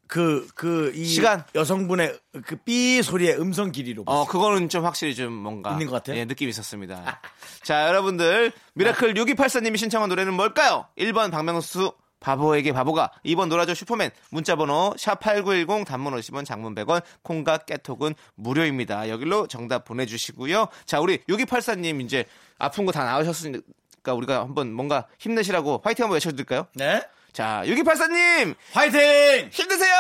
[0.07, 1.44] 그, 그, 이 시간.
[1.55, 4.05] 여성분의 그 삐 소리의 음성 길이로.
[4.07, 4.26] 어.
[4.26, 5.72] 그거는 좀 확실히 좀 뭔가.
[5.72, 6.16] 있는 것 같아요?
[6.16, 7.20] 예, 느낌이 있었습니다.
[7.62, 8.51] 자, 여러분들.
[8.72, 10.86] 미라클 6284님이 신청한 노래는 뭘까요?
[10.96, 18.14] 1번 박명수 바보에게 바보가 2번 노라조 슈퍼맨 문자번호 샵8910 단문 50원 장문 100원 콩과 깨톡은
[18.34, 19.08] 무료입니다.
[19.08, 20.66] 여기로 정답 보내주시고요.
[20.84, 22.24] 자 우리 6284님 이제
[22.58, 26.66] 아픈 거 다 나으셨으니까 우리가 한번 뭔가 힘내시라고 화이팅 한번 외쳐드릴까요?
[26.74, 27.02] 네.
[27.32, 29.48] 자 6284님 화이팅!
[29.52, 29.94] 힘드세요!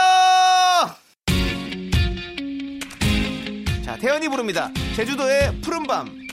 [3.84, 4.70] 자, 태연이 부릅니다.
[4.96, 6.27] 제주도의 푸른밤.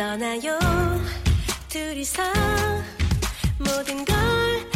[0.00, 0.58] 떠나요.
[1.68, 2.22] 둘이서
[3.58, 4.69] 모든 걸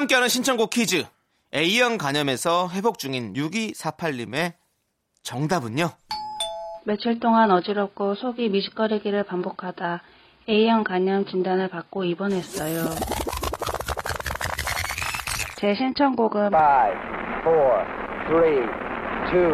[0.00, 1.04] 함께하는 신청곡 퀴즈.
[1.52, 4.54] A형 간염에서 회복 중인 6248님의
[5.22, 5.90] 정답은요?
[6.84, 10.02] 며칠 동안 어지럽고 속이 미식거리기를 반복하다
[10.48, 12.84] A형 간염 진단을 받고 입원했어요.
[15.56, 16.98] 제 신청곡은 Five,
[17.42, 17.84] four,
[18.28, 18.66] three,
[19.30, 19.52] two,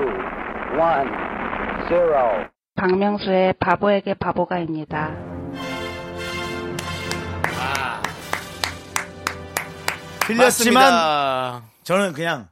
[0.78, 1.10] one,
[1.88, 2.46] zero.
[2.76, 5.35] 박명수의 바보에게 바보가입니다.
[10.26, 11.62] 틀렸지만.
[11.84, 12.48] 저는 그냥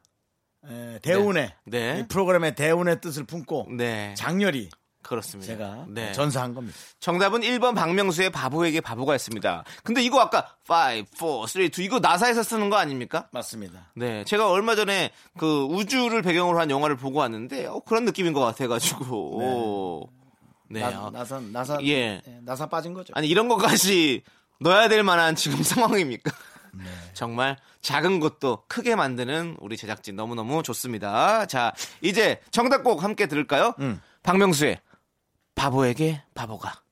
[0.69, 1.99] 에, 대운의 네.
[1.99, 4.13] 이 프로그램의 대운의 뜻을 품고 네.
[4.17, 4.69] 장렬히
[5.03, 5.53] 그렇습니다.
[5.53, 6.11] 제가 네.
[6.13, 6.75] 전사한 겁니다.
[6.99, 9.63] 정답은 1번 박명수의 바보에게 바보가였습니다.
[9.83, 13.27] 근데 이거 아까 5, 4, 3, 2 이거 나사에서 쓰는 거 아닙니까?
[13.31, 13.91] 맞습니다.
[13.95, 18.39] 네, 제가 얼마 전에 그 우주를 배경으로 한 영화를 보고 왔는데 어, 그런 느낌인 것
[18.39, 20.09] 같아가지고
[20.69, 22.21] 네, 나, 어, 나사 나사 예.
[22.27, 23.13] 예, 나사 빠진 거죠.
[23.15, 24.23] 아니 이런 것까지
[24.59, 26.31] 넣어야 될 만한 지금 상황입니까?
[26.77, 26.85] 네.
[27.13, 31.45] 정말 작은 것도 크게 만드는 우리 제작진 너무너무 좋습니다.
[31.45, 33.73] 자, 이제 정답곡 함께 들을까요?
[33.79, 34.01] 음.
[34.23, 34.79] 박명수의
[35.55, 36.84] 바보에게 바보가.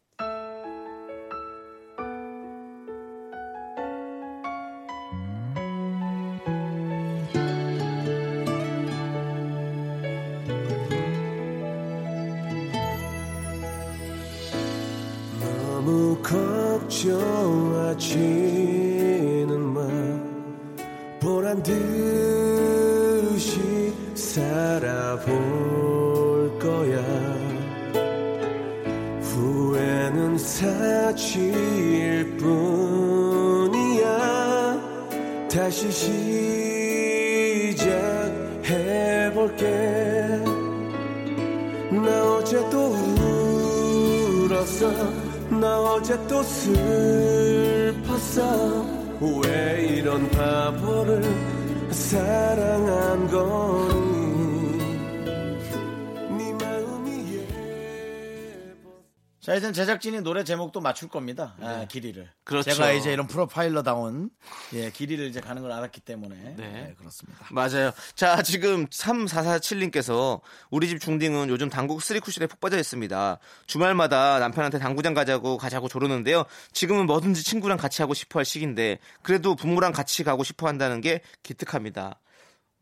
[59.73, 61.55] 자, 이제 제작진이 노래 제목도 맞출 겁니다.
[61.59, 62.29] 아, 길이를.
[62.43, 62.71] 그렇죠.
[62.71, 64.29] 제가 이제 이런 프로파일러다운
[64.73, 66.55] 예, 길이를 이제 가는 걸 알았기 때문에 네.
[66.55, 67.45] 네, 그렇습니다.
[67.49, 67.91] 맞아요.
[68.15, 73.39] 자, 지금 3447님께서 우리 집 중딩은 요즘 당국 쓰리쿠션에 푹 빠져 있습니다.
[73.67, 76.45] 주말마다 남편한테 당구장 가자고 가자고 조르는데요.
[76.71, 81.21] 지금은 뭐든지 친구랑 같이 하고 싶어 할 시기인데 그래도 부모랑 같이 가고 싶어 한다는 게
[81.41, 82.19] 기특합니다.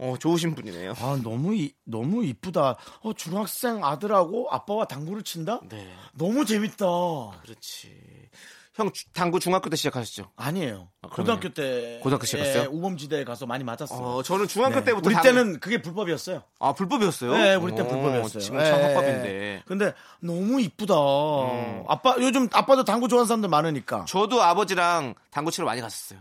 [0.01, 0.93] 어, 좋으신 분이네요.
[0.97, 2.75] 아, 너무 이, 너무 이쁘다.
[3.01, 5.59] 어, 중학생 아들하고 아빠와 당구를 친다?
[5.69, 5.93] 네.
[6.13, 6.85] 너무 재밌다.
[7.43, 7.91] 그렇지.
[8.73, 10.31] 형 주- 당구 중학교 때 시작하셨죠?
[10.37, 10.87] 아니에요.
[11.03, 11.09] 아?
[11.09, 12.63] 고등학교 때 고등학교 시작했어요?
[12.63, 13.99] 예, 우범지대에 가서 많이 맞았어요.
[14.01, 14.85] 어, 저는 중학교 네.
[14.85, 16.41] 때부터 우리 당- 때는 그게 불법이었어요.
[16.57, 17.33] 아, 불법이었어요?
[17.33, 18.41] 네, 우리 때 어, 불법이었어요.
[18.41, 19.29] 지금 참 예, 합법인데.
[19.29, 19.63] 예.
[19.67, 20.95] 근데 너무 이쁘다.
[21.87, 24.05] 아빠 요즘 아빠도 당구 좋아하는 사람들 많으니까.
[24.05, 26.19] 저도 아버지랑 당구 치러 많이 갔었어요.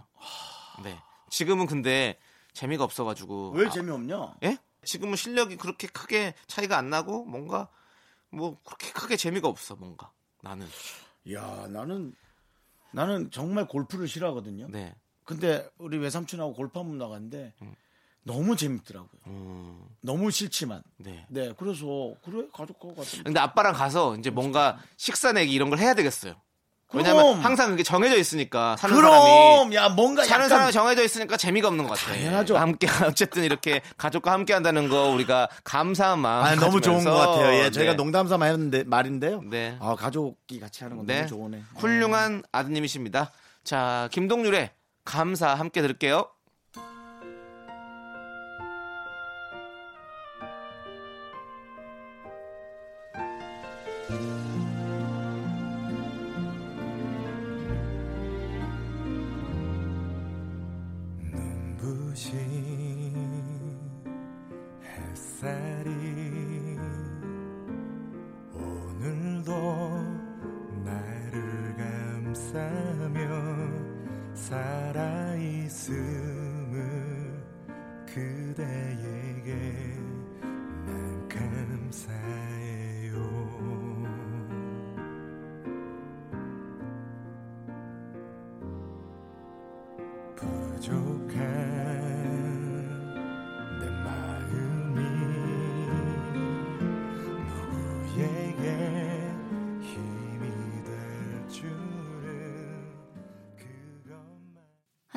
[0.83, 0.99] 네.
[1.31, 2.19] 지금은 근데
[2.53, 3.53] 재미가 없어가지고.
[3.53, 4.35] 왜 아, 재미없냐?
[4.45, 4.59] 예?
[4.85, 7.69] 지금은 실력이 그렇게 크게 차이가 안 나고 뭔가
[8.31, 10.11] 뭐 그렇게 크게 재미가 없어 뭔가
[10.43, 10.67] 나는.
[11.33, 12.15] 야, 나는
[12.93, 14.69] 나는 정말 골프를 싫어하거든요.
[14.71, 14.95] 네.
[15.25, 17.55] 근데 우리 외삼촌하고 골프 한번 나갔는데
[18.23, 19.21] 너무 재밌더라고요.
[19.29, 20.83] 음, 너무 싫지만.
[20.97, 21.27] 네.
[21.29, 25.95] 네, 그래서 그래 가족하고 갔더니 근데 아빠랑 가서 이제 뭔가 식사 내기 이런 걸 해야
[25.95, 26.41] 되겠어요.
[26.93, 31.69] 왜냐면 항상 그게 정해져 있으니까 사는 그럼 사람이 야 뭔가 사는 사람이 정해져 있으니까 재미가
[31.69, 32.17] 없는 것 같아요.
[32.17, 32.57] 당연하죠.
[32.57, 37.53] 함께 어쨌든 이렇게 가족과 함께 한다는 거 우리가 감사한 마음 아, 너무 좋은 것 같아요.
[37.65, 37.97] 예, 저희가 네.
[37.97, 39.43] 농담삼아 했는데 말인데요.
[39.49, 39.77] 네.
[39.81, 41.19] 아, 가족이 같이 하는 건 네.
[41.19, 41.63] 너무 좋으네.
[41.77, 43.31] 훌륭한 아드님이십니다.
[43.65, 44.71] 자, 김동률의
[45.05, 46.27] 감사 함께 들을게요.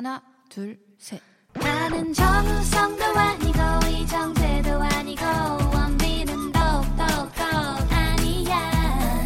[0.04, 1.18] 하나, 둘, 셋.
[1.54, 5.24] 나는 정우성도 아니고 이정재도 아니고
[5.72, 7.02] 원빈은 더욱더
[7.88, 9.24] 아니야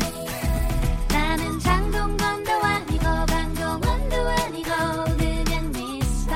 [1.08, 4.70] 나는 장동건도 아니고 강동원도 아니고
[5.16, 6.34] 그냥 미스터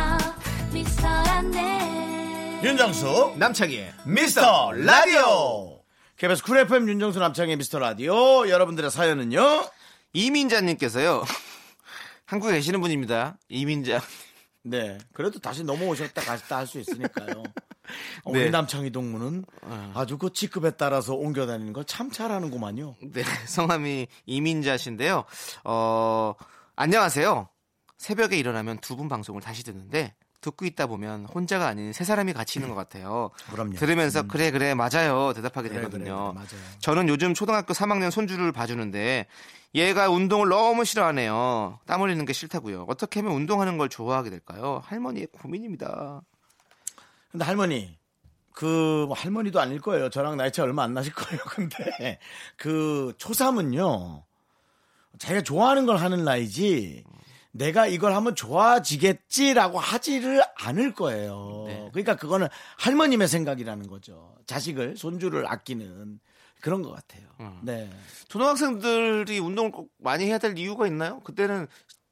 [0.72, 5.84] 미스터란데 윤정수 남창희의 미스터 라디오.
[6.16, 8.48] KBS 쿨 FM 윤정수 남창희의 미스터 라디오.
[8.48, 9.70] 여러분들의 사연은요?
[10.14, 11.22] 이민자님께서요.
[12.26, 13.36] 한국에 계시는 분입니다.
[13.48, 14.00] 이민자.
[14.64, 14.98] 네.
[15.12, 17.42] 그래도 다시 넘어오셨다 가셨다 할 수 있으니까요.
[18.24, 18.44] 어, 네.
[18.44, 19.44] 우리 남창희 동무는
[19.94, 22.96] 아주 그 직급에 따라서 옮겨 다니는 걸 참 잘하는구만요.
[23.12, 25.24] 네, 성함이 이민자신데요.
[25.64, 26.34] 어,
[26.76, 27.48] 안녕하세요.
[27.98, 32.58] 새벽에 일어나면 두 분 방송을 다시 듣는데 듣고 있다 보면 혼자가 아닌 세 사람이 같이
[32.58, 33.30] 있는 것 같아요.
[33.50, 33.74] 그럼요.
[33.76, 36.32] 들으면서 그래 그래 맞아요 대답하게 그래, 되거든요.
[36.34, 36.78] 그래, 그래, 맞아요.
[36.80, 39.26] 저는 요즘 초등학교 3학년 손주를 봐주는데
[39.74, 41.78] 얘가 운동을 너무 싫어하네요.
[41.86, 42.84] 땀 흘리는 게 싫다고요.
[42.88, 44.82] 어떻게 하면 운동하는 걸 좋아하게 될까요?
[44.84, 46.22] 할머니의 고민입니다.
[47.30, 47.96] 근데 할머니,
[48.52, 50.10] 그 뭐 할머니도 아닐 거예요.
[50.10, 51.40] 저랑 나이 차 얼마 안 나실 거예요.
[51.48, 52.18] 근데
[52.56, 54.24] 그 초삼은요,
[55.18, 57.04] 자기가 좋아하는 걸 하는 나이지,
[57.52, 61.64] 내가 이걸 하면 좋아지겠지라고 하지를 않을 거예요.
[61.66, 61.88] 네.
[61.92, 62.48] 그러니까 그거는
[62.78, 64.34] 할머님의 생각이라는 거죠.
[64.46, 66.20] 자식을, 손주를 아끼는
[66.62, 67.24] 그런 것 같아요.
[67.40, 67.58] 음.
[67.62, 67.90] 네.
[68.28, 71.20] 초등학생들이 운동을 꼭 많이 해야 될 이유가 있나요?
[71.20, 71.66] 그때는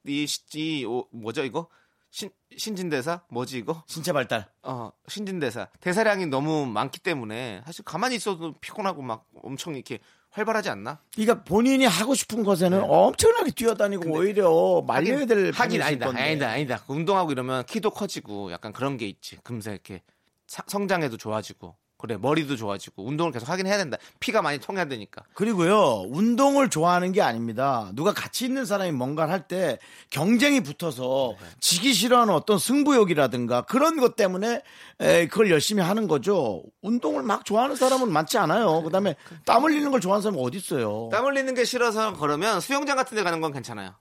[0.06, 1.68] 이, 시- 이 어, 뭐죠 이거
[2.10, 4.50] 신, 신진대사 뭐지 이거 신체 발달.
[4.62, 11.00] 어 신진대사 대사량이 너무 많기 때문에 사실 가만히 있어도 피곤하고 막 엄청 이렇게 활발하지 않나?
[11.14, 15.56] 그러니까 본인이 하고 싶은 것에는 엄청나게 뛰어다니고 오히려 말려야 될 네.
[15.56, 16.22] 하긴 아니다 건데.
[16.22, 20.02] 아니다 아니다 운동하고 이러면 키도 커지고 약간 그런 게 있지 금세 이렇게
[20.48, 25.22] 사- 성장에도 좋아지고 그래 머리도 좋아지고 운동을 계속 하긴 해야 된다 피가 많이 통해야 되니까
[25.34, 27.90] 그리고요, 운동을 좋아하는 게 아닙니다.
[27.94, 29.78] 누가 같이 있는 사람이 뭔가를 할 때
[30.10, 34.62] 경쟁이 붙어서 지기 싫어하는 어떤 승부욕이라든가 그런 것 때문에
[35.00, 36.62] 에, 그걸 열심히 하는 거죠.
[36.82, 38.82] 운동을 막 좋아하는 사람은 많지 않아요.
[38.82, 41.08] 그 다음에 땀 흘리는 걸 좋아하는 사람은 어디 있어요.
[41.10, 43.94] 땀 흘리는 게 싫어서 그러면 수영장 같은 데 가는 건 괜찮아요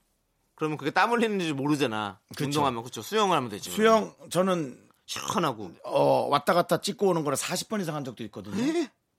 [0.54, 2.44] 그러면 그게 땀 흘리는지 모르잖아 그쵸.
[2.44, 4.78] 운동하면 그렇죠 수영을 하면 되죠 수영, 저는
[5.10, 8.54] 시원하고 어, 왔다 갔다 찍고 오는 거를 40번 이상 한 적도 있거든요.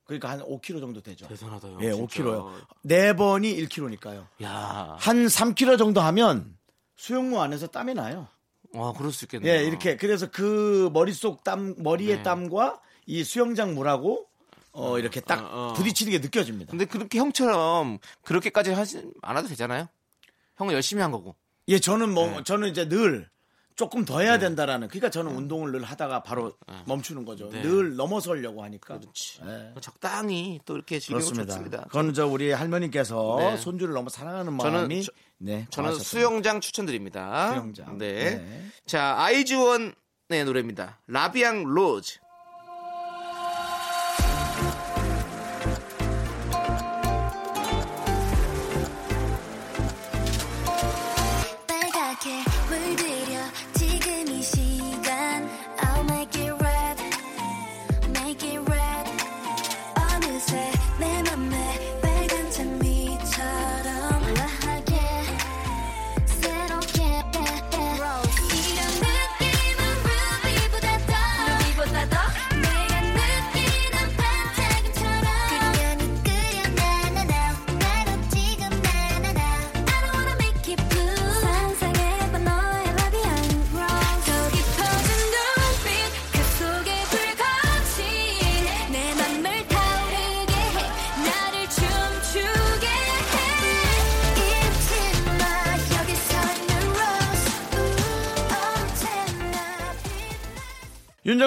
[0.06, 1.28] 그러니까 한 5kg 정도 되죠.
[1.28, 2.24] 대단하다요 예, 진짜.
[2.24, 2.66] 5kg요.
[2.84, 4.26] 네 번이 1kg니까요.
[4.44, 6.58] 야, 한 3kg 정도 하면
[6.96, 8.28] 수영무 안에서 땀이 나요.
[8.74, 12.24] 와 그럴 수 있겠네요 예, 이렇게 그래서 그 머릿속 땀 머리의 네.
[12.24, 14.28] 땀과 이 수영장 물하고
[14.72, 15.74] 어 이렇게 딱 어, 어.
[15.74, 16.72] 부딪히는 게 느껴집니다.
[16.72, 19.90] 근데 그렇게 형처럼 그렇게까지 하지 않아도 되잖아요
[20.56, 21.36] 형은 열심히 한 거고
[21.68, 22.44] 예, 저는 뭐 네.
[22.46, 23.30] 저는 이제 늘
[23.76, 24.88] 조금 더 해야 된다라는.
[24.90, 26.54] 그러니까 저는 운동을 늘 하다가 바로
[26.86, 27.50] 멈추는 거죠.
[27.50, 27.62] 네.
[27.62, 29.00] 늘 넘어서려고 하니까.
[29.00, 29.74] 그렇지 예.
[29.82, 31.54] 적당히 또 이렇게 즐기고 그렇습니다.
[31.54, 33.58] 좋습니다 그거는 저 우리 할머니께서 네.
[33.58, 37.98] 손주를 너무 사랑하는 저는 마음이 저- 네, 저는 수영장 추천드립니다 수영장.
[37.98, 38.36] 네.
[38.38, 38.66] 네.
[38.86, 39.94] 자 아이즈원의
[40.46, 42.20] 노래입니다 라비앙 로즈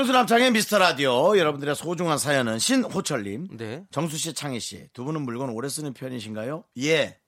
[0.05, 3.87] 윤정수 남창의 미스터 라디오 여러분들의 소중한 사연은 신호철님, 네.
[3.91, 6.65] 정수 씨, 창희 씨 두 분은 물건 오래 쓰는 편이신가요?
[6.83, 7.19] 예.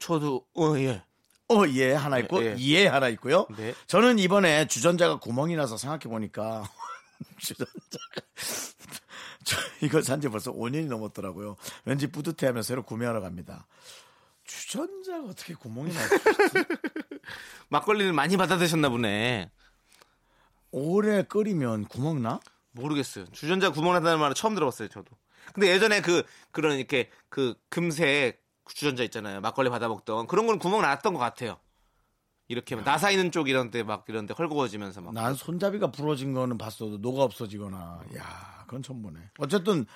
[0.00, 1.02] 저도 어 예.
[1.50, 2.56] 어, 예, 하나 있고, 예.
[2.58, 3.46] 예, 하나 있고요.
[3.58, 3.74] 네.
[3.86, 6.64] 저는 이번에 주전자가 구멍이 나서 생각해보니까,
[7.38, 8.22] 주전자가,
[9.44, 11.56] 저 이걸 산지 벌써 5년이 넘었더라고요.
[11.84, 13.66] 왠지 뿌듯해 하며 새로 구매하러 갑니다.
[14.44, 16.14] 주전자가 어떻게 구멍이 나지?
[17.68, 19.50] 막걸리를 많이 받아 드셨나 보네.
[20.72, 22.40] 오래 끓이면 구멍 나?
[22.72, 23.26] 모르겠어요.
[23.32, 25.14] 주전자 구멍 난다는 말은 처음 들어봤어요, 저도.
[25.52, 28.42] 근데 예전에 그 그런 이렇게 그 금색
[28.74, 29.40] 주전자 있잖아요.
[29.40, 31.58] 막걸리 받아 먹던 그런 건 구멍 났던 것 같아요.
[32.48, 36.32] 이렇게 막 나사 있는 쪽 이런 데 막 이런 데 헐거워지면서 막 난 손잡이가 부러진
[36.32, 39.18] 거는 봤어도 녹아 없어지거나, 야 그건 처음 보네.
[39.38, 39.86] 어쨌든,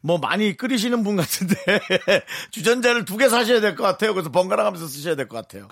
[0.00, 1.54] 뭐 많이 끓이시는 분 같은데,
[2.50, 4.12] 주전자를 두 개 사셔야 될 것 같아요.
[4.14, 5.68] 그래서 번갈아 가면서 쓰셔야 될 것 같아요.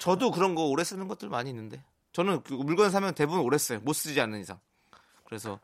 [0.00, 1.82] 저도 그런 거 오래 쓰는 것들 많이 있는데
[2.12, 3.80] 저는 그 물건 사면 대부분 오래 써요.
[3.82, 4.58] 못 쓰지 않는 이상.
[5.24, 5.60] 그래서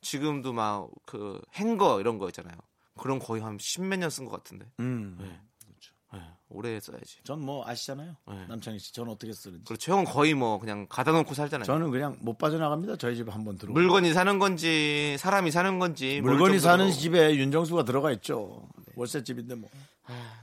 [0.00, 2.56] 지금도 막 그 행거 이런 거 있잖아요.
[2.98, 4.66] 그런 거의 한 십몇 년 쓴 것 같은데.
[4.80, 5.16] 음.
[5.20, 5.26] 네,
[5.66, 5.92] 그렇죠.
[6.12, 6.20] 네,
[6.50, 7.18] 오래 써야지.
[7.24, 8.16] 전 뭐 아시잖아요.
[8.28, 8.46] 네.
[8.48, 9.64] 남창희 씨, 저는 어떻게 쓰는지.
[9.64, 9.92] 그렇죠.
[9.92, 11.64] 형은 거의 뭐 그냥 가다 놓고 살잖아요.
[11.64, 12.96] 저는 그냥 못 빠져나갑니다.
[12.96, 13.78] 저희 집에 한번 들어오고.
[13.78, 16.58] 물건이 사는 건지 사람이 사는 건지 물건이.
[16.60, 18.68] 사는 집에 윤정수가 들어가 있죠.
[18.96, 19.68] 월세 집인데 뭐.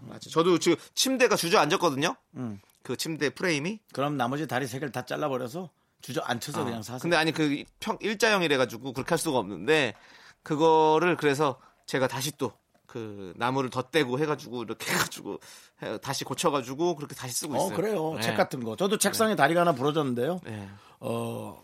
[0.02, 0.30] 맞아.
[0.30, 2.16] 저도 지금 침대가 주저앉았거든요.
[2.36, 2.60] 음.
[2.86, 3.80] 그 침대 프레임이.
[3.94, 5.72] 그럼 나머지 다리 세 개를 다 잘라버려서
[6.02, 7.00] 주저 앉혀서 그냥 사세요.
[7.02, 9.96] 근데 아니 그 평 일자형이래 가지고 그렇게 할 수가 없는데
[10.44, 12.54] 그거를 그래서 제가 다시 또
[12.88, 15.40] 그 나무를 덧대고 해가지고 이렇게 해가지고
[15.84, 17.76] 해- 다시 고쳐가지고 그렇게 다시 쓰고 어 있어요.
[17.76, 18.14] 그래요.
[18.14, 18.22] 네.
[18.22, 18.78] 책 같은 거.
[18.78, 20.40] 저도 책상에 다리가 하나 부러졌는데요.
[20.46, 20.70] 네.
[21.02, 21.62] 어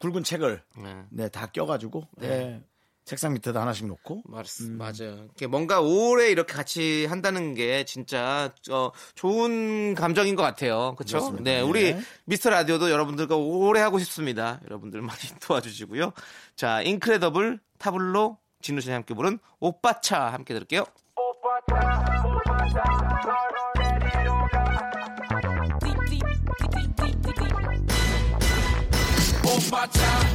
[0.00, 1.04] 굵은 책을 네.
[1.10, 2.64] 네다 껴가지고 네.
[3.06, 4.76] 책상 밑에다 하나씩 놓고 맞, 음.
[4.78, 5.28] 맞아요.
[5.36, 10.96] 이게 뭔가 오래 이렇게 같이 한다는 게 진짜 어, 좋은 감정인 것 같아요.
[10.96, 11.30] 그렇죠?
[11.38, 11.60] 네, 네.
[11.60, 14.60] 우리 미스터 라디오도 여러분들과 오래 하고 싶습니다.
[14.64, 16.12] 여러분들 많이 도와주시고요.
[16.56, 20.84] 자, 인크레더블 타블로 진우 씨와 함께 부른 오빠차 함께 들을게요.
[29.56, 30.25] 진리도록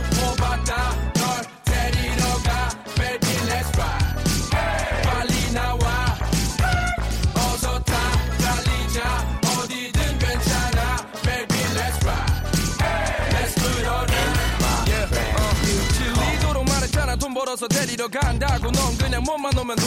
[17.51, 19.83] 벌어서 데리러 간다고 넌 그냥 몸만 오면 돼.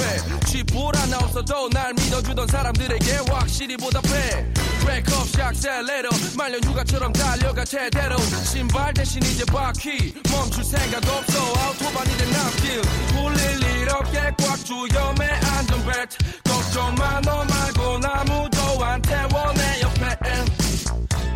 [0.47, 4.53] 쥐뿔 하나 없어도 날 믿어주던 사람들에게 확실히 보답해.
[4.81, 8.19] 브레이크업 샥셀레로 말년 휴가처럼 달려가 제대로.
[8.45, 11.41] 신발 대신 이제 바퀴 멈출 생각 없어.
[11.41, 12.83] 아우토반이 된 앞길.
[13.13, 16.19] 돌릴 일 없게 꽉 조여매 안전벨트.
[16.45, 20.64] 걱정 마너 말고 아무도 안 태워 내 옆에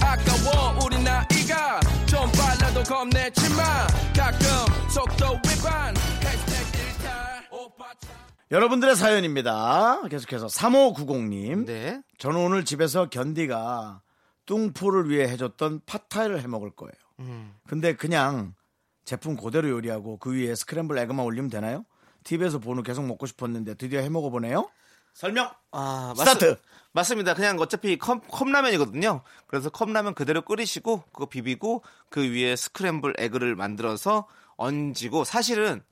[0.08, 3.86] 아까워 우리 나이가 좀 빨라도 겁내지마
[4.16, 5.94] 가끔 속도 위반
[8.50, 10.08] 여러분들의 사연입니다.
[10.08, 11.66] 계속해서 3590님.
[11.66, 12.00] 네.
[12.16, 14.00] 저는 오늘 집에서 견디가
[14.46, 16.94] 뚱포를 위해 해줬던 팟타이를 해 먹을 거예요.
[17.18, 17.52] 음.
[17.66, 18.54] 근데 그냥
[19.04, 21.84] 제품 그대로 요리하고 그 위에 스크램블 에그만 올리면 되나요?
[22.24, 24.70] TV에서 보는 계속 먹고 싶었는데 드디어 해 먹어보네요.
[25.14, 25.50] 설명.
[25.72, 26.58] 아, 스타트.
[26.92, 29.22] 맞습니다 그냥 어차피 컵, 컵라면이거든요.
[29.46, 35.82] 그래서 컵라면 그대로 끓이시고 그거 비비고 그 위에 스크램블 에그를 만들어서 얹이고 사실은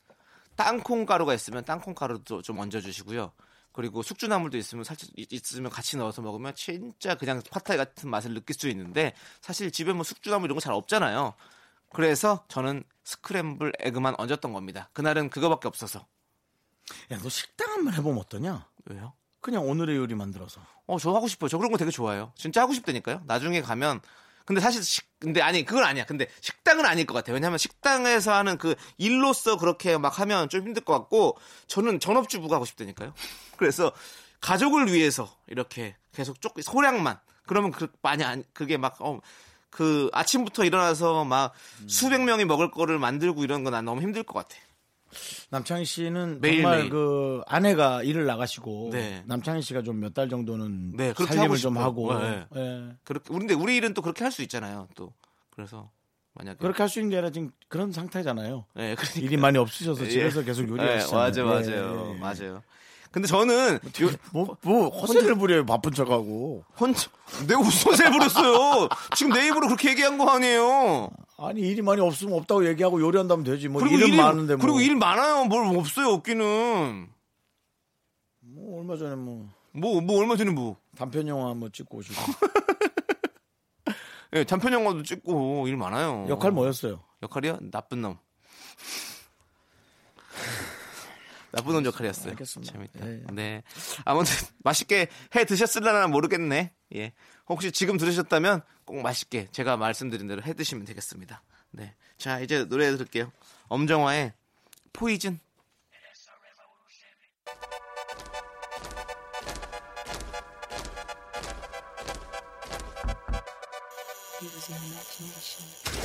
[0.56, 3.32] 땅콩 가루가 있으면 땅콩 가루도 좀 얹어 주시고요.
[3.72, 8.56] 그리고 숙주나물도 있으면 살짝 이- 있으면 같이 넣어서 먹으면 진짜 그냥 파타이 같은 맛을 느낄
[8.56, 9.12] 수 있는데
[9.42, 11.34] 사실 집에 뭐 숙주나물 이런 거 잘 없잖아요.
[11.92, 14.88] 그래서 저는 스크램블 에그만 얹었던 겁니다.
[14.94, 16.06] 그날은 그거밖에 없어서.
[17.12, 18.66] 야, 너 식당 한번 해보면 어떠냐?
[18.86, 19.12] 왜요?
[19.40, 20.60] 그냥 오늘의 요리 만들어서.
[20.86, 21.48] 어, 저 하고 싶어요.
[21.48, 22.32] 저 그런 거 되게 좋아해요.
[22.36, 23.22] 진짜 하고 싶다니까요.
[23.26, 24.00] 나중에 가면.
[24.44, 26.04] 근데 사실 식, 근데 아니, 그건 아니야.
[26.04, 27.34] 근데 식당은 아닐 것 같아요.
[27.34, 32.64] 왜냐면 식당에서 하는 그 일로서 그렇게 막 하면 좀 힘들 것 같고, 저는 전업주부가 하고
[32.64, 33.12] 싶다니까요.
[33.56, 33.92] 그래서
[34.40, 37.18] 가족을 위해서 이렇게 계속 쪽, 소량만.
[37.46, 39.20] 그러면 그, 많이 안, 그게 막, 어,
[39.70, 41.52] 그 아침부터 일어나서 막
[41.86, 44.56] 수백 명이 먹을 거를 만들고 이런 건 난 너무 힘들 것 같아.
[45.50, 46.90] 남창희 씨는 매일, 정말 매일.
[46.90, 49.22] 그 아내가 일을 나가시고 네.
[49.26, 51.78] 남창희 씨가 좀 몇 달 정도는 네, 그렇게 살림을 좀.
[51.78, 52.44] 하고 네.
[52.56, 52.88] 예.
[53.04, 54.88] 그렇게, 우리, 근데 우리 일은 또 그렇게 할 수 있잖아요.
[54.94, 55.12] 또.
[55.50, 55.90] 그래서
[56.34, 56.58] 만약에.
[56.58, 58.64] 그렇게 할 수 있는 게 아니라 지금 그런 상태잖아요.
[58.74, 59.20] 네, 그러니까.
[59.20, 60.10] 일이 많이 없으셔서 예.
[60.10, 61.32] 집에서 계속 요리하시잖아요.
[61.32, 62.16] 네, 맞아요, 예, 맞아요.
[62.20, 62.62] 맞아요.
[63.12, 67.08] 근데 저는 요, 뭐, 뭐 허세를 부려요 바쁜 척하고 혼자
[67.46, 68.88] 내가 무슨 소리를 부렸어요.
[69.14, 71.08] 지금 내 입으로 그렇게 얘기한 거 아니에요.
[71.38, 74.62] 아니 일이 많이 없으면 없다고 얘기하고 요리한다면 되지 뭐 일은 일이 많은데 뭐.
[74.62, 75.44] 그리고 일 많아요.
[75.44, 77.08] 뭘 없어요, 없기는.
[78.40, 80.78] 뭐 얼마 전에 뭐 뭐 뭐 얼마 전에 뭐.
[80.96, 82.18] 단편 영화 뭐 찍고 오시고
[84.34, 86.24] 예, 단편 영화도 찍고 일 많아요.
[86.28, 87.02] 역할 뭐였어요?
[87.22, 87.58] 역할이요?
[87.70, 88.16] 나쁜 놈.
[91.52, 92.30] 나쁜 놈 역할이었어요.
[92.30, 92.72] 알겠습니다.
[92.72, 93.06] 재밌다.
[93.06, 93.26] 예, 예.
[93.32, 93.62] 네.
[94.04, 94.32] 아무튼
[94.64, 96.72] 맛있게 해 드셨을라나 모르겠네.
[96.96, 97.12] 예.
[97.48, 101.42] 혹시 지금 들으셨다면 꼭 맛있게 제가 말씀드린 대로 해 드시면 되겠습니다.
[101.72, 101.94] 네.
[102.16, 103.30] 자, 이제 노래 들을게요.
[103.68, 104.32] 엄정화의
[104.94, 105.38] 포이즌.
[115.88, 115.95] 넌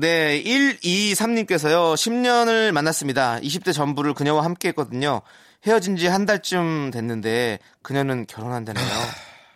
[0.00, 3.38] 네, 123님께서요, 10년을 만났습니다.
[3.40, 5.22] 20대 전부를 그녀와 함께 했거든요.
[5.66, 8.84] 헤어진 지 한 달쯤 됐는데, 그녀는 결혼한다네요.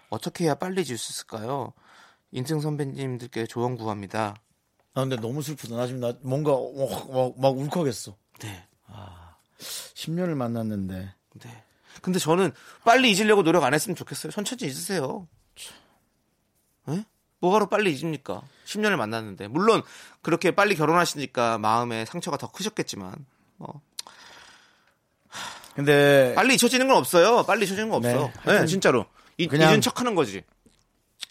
[0.08, 1.72] 어떻게 해야 빨리 질 수 있을까요?
[2.32, 4.34] 인생 선배님들께 조언 구합니다.
[4.94, 5.76] 아 근데 너무 슬프다.
[5.76, 8.16] 나 지금 나 뭔가 막, 막, 막 울컥했어.
[8.40, 8.66] 네.
[9.94, 11.64] 10년을 만났는데 네.
[12.02, 12.50] 근데 저는
[12.84, 14.32] 빨리 잊으려고 노력 안 했으면 좋겠어요.
[14.32, 15.28] 천천히 잊으세요.
[16.88, 17.04] 에?
[17.40, 18.42] 뭐하러 빨리 잊습니까?
[18.66, 19.48] 10년을 만났는데.
[19.48, 19.82] 물론,
[20.22, 23.14] 그렇게 빨리 결혼하시니까 마음에 상처가 더 크셨겠지만,
[23.56, 23.80] 뭐,
[25.74, 27.44] 근데 빨리 잊혀지는 건 없어요.
[27.44, 28.30] 빨리 잊혀지는 건 네, 없어.
[28.50, 29.06] 네, 진짜로.
[29.48, 30.42] 그냥- 잊은 척 하는 거지.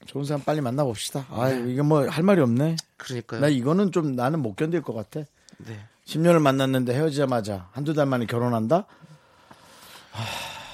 [0.05, 1.27] 좋은 사람 빨리 만나봅시다.
[1.29, 2.77] 아 이게 뭐 할 말이 없네.
[2.97, 3.41] 그러니까요.
[3.41, 5.27] 나 이거는 좀 나는 못 견딜 것 같아.
[5.57, 5.79] 네.
[6.05, 8.85] 10년을 만났는데 헤어지자마자 한두 달 만에 결혼한다?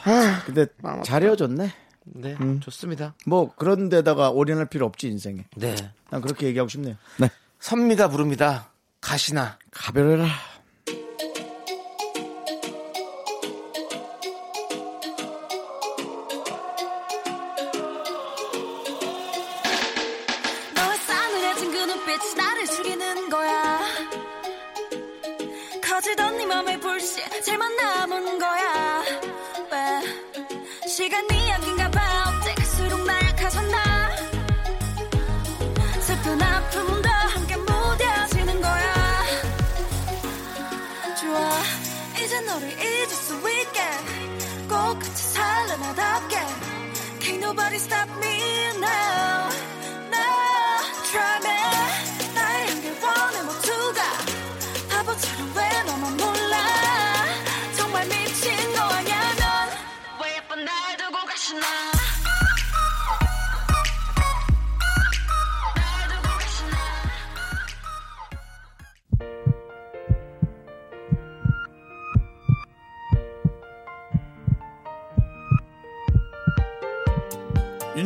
[0.03, 0.67] 하, 근데
[1.03, 1.73] 잘 헤어졌네.
[2.05, 2.59] 네, 음.
[2.59, 3.13] 좋습니다.
[3.25, 5.45] 뭐 그런 데다가 올인할 필요 없지 인생에.
[5.55, 5.75] 네.
[6.09, 6.95] 난 그렇게 얘기하고 싶네요.
[7.17, 7.29] 네.
[7.59, 8.69] 선미가 부릅니다.
[9.01, 9.57] 가시나.
[9.71, 10.27] 가별해라.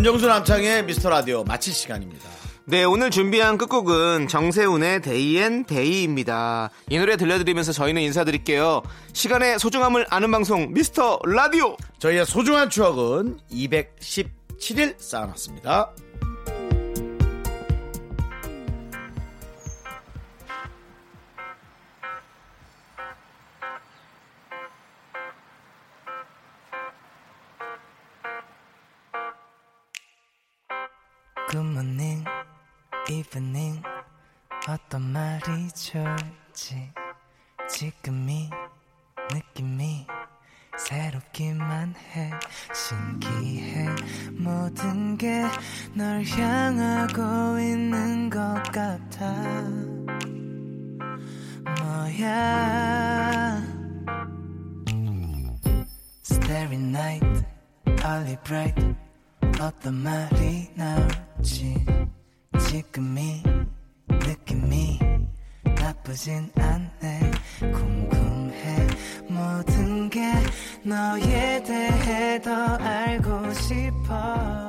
[0.10, 2.28] 윤정수 남창희의 미스터 라디오 마칠 시간입니다.
[2.66, 6.72] 네, 오늘 준비한 끝곡은 정세운의 Day and Day입니다.
[6.90, 8.82] 이 노래 들려드리면서 저희는 인사드릴게요.
[9.14, 11.78] 시간의 소중함을 아는 방송, 미스터 라디오!
[12.00, 15.92] 저희의 소중한 추억은 217일 쌓아놨습니다.
[33.30, 33.82] 이브닝
[34.68, 36.92] 어떤 말이 좋을지?
[37.70, 38.50] 지금이
[39.32, 40.08] 느낌이
[40.78, 42.32] 새롭기만 해.
[42.74, 43.86] 신기해.
[44.32, 45.44] 모든 게
[45.94, 48.40] 널 향하고 있는 것
[48.72, 49.32] 같아.
[51.84, 53.64] 뭐야?
[56.24, 57.46] Starry night,
[58.04, 58.96] early bright.
[59.62, 61.86] 어떤 말이 나올지
[62.68, 63.44] 지금이
[64.08, 65.00] 느낌이
[65.64, 67.32] 나쁘진 않네.
[67.60, 68.88] 궁금해.
[69.28, 70.22] 모든 게
[70.84, 74.69] 너에 대해 더 알고 싶어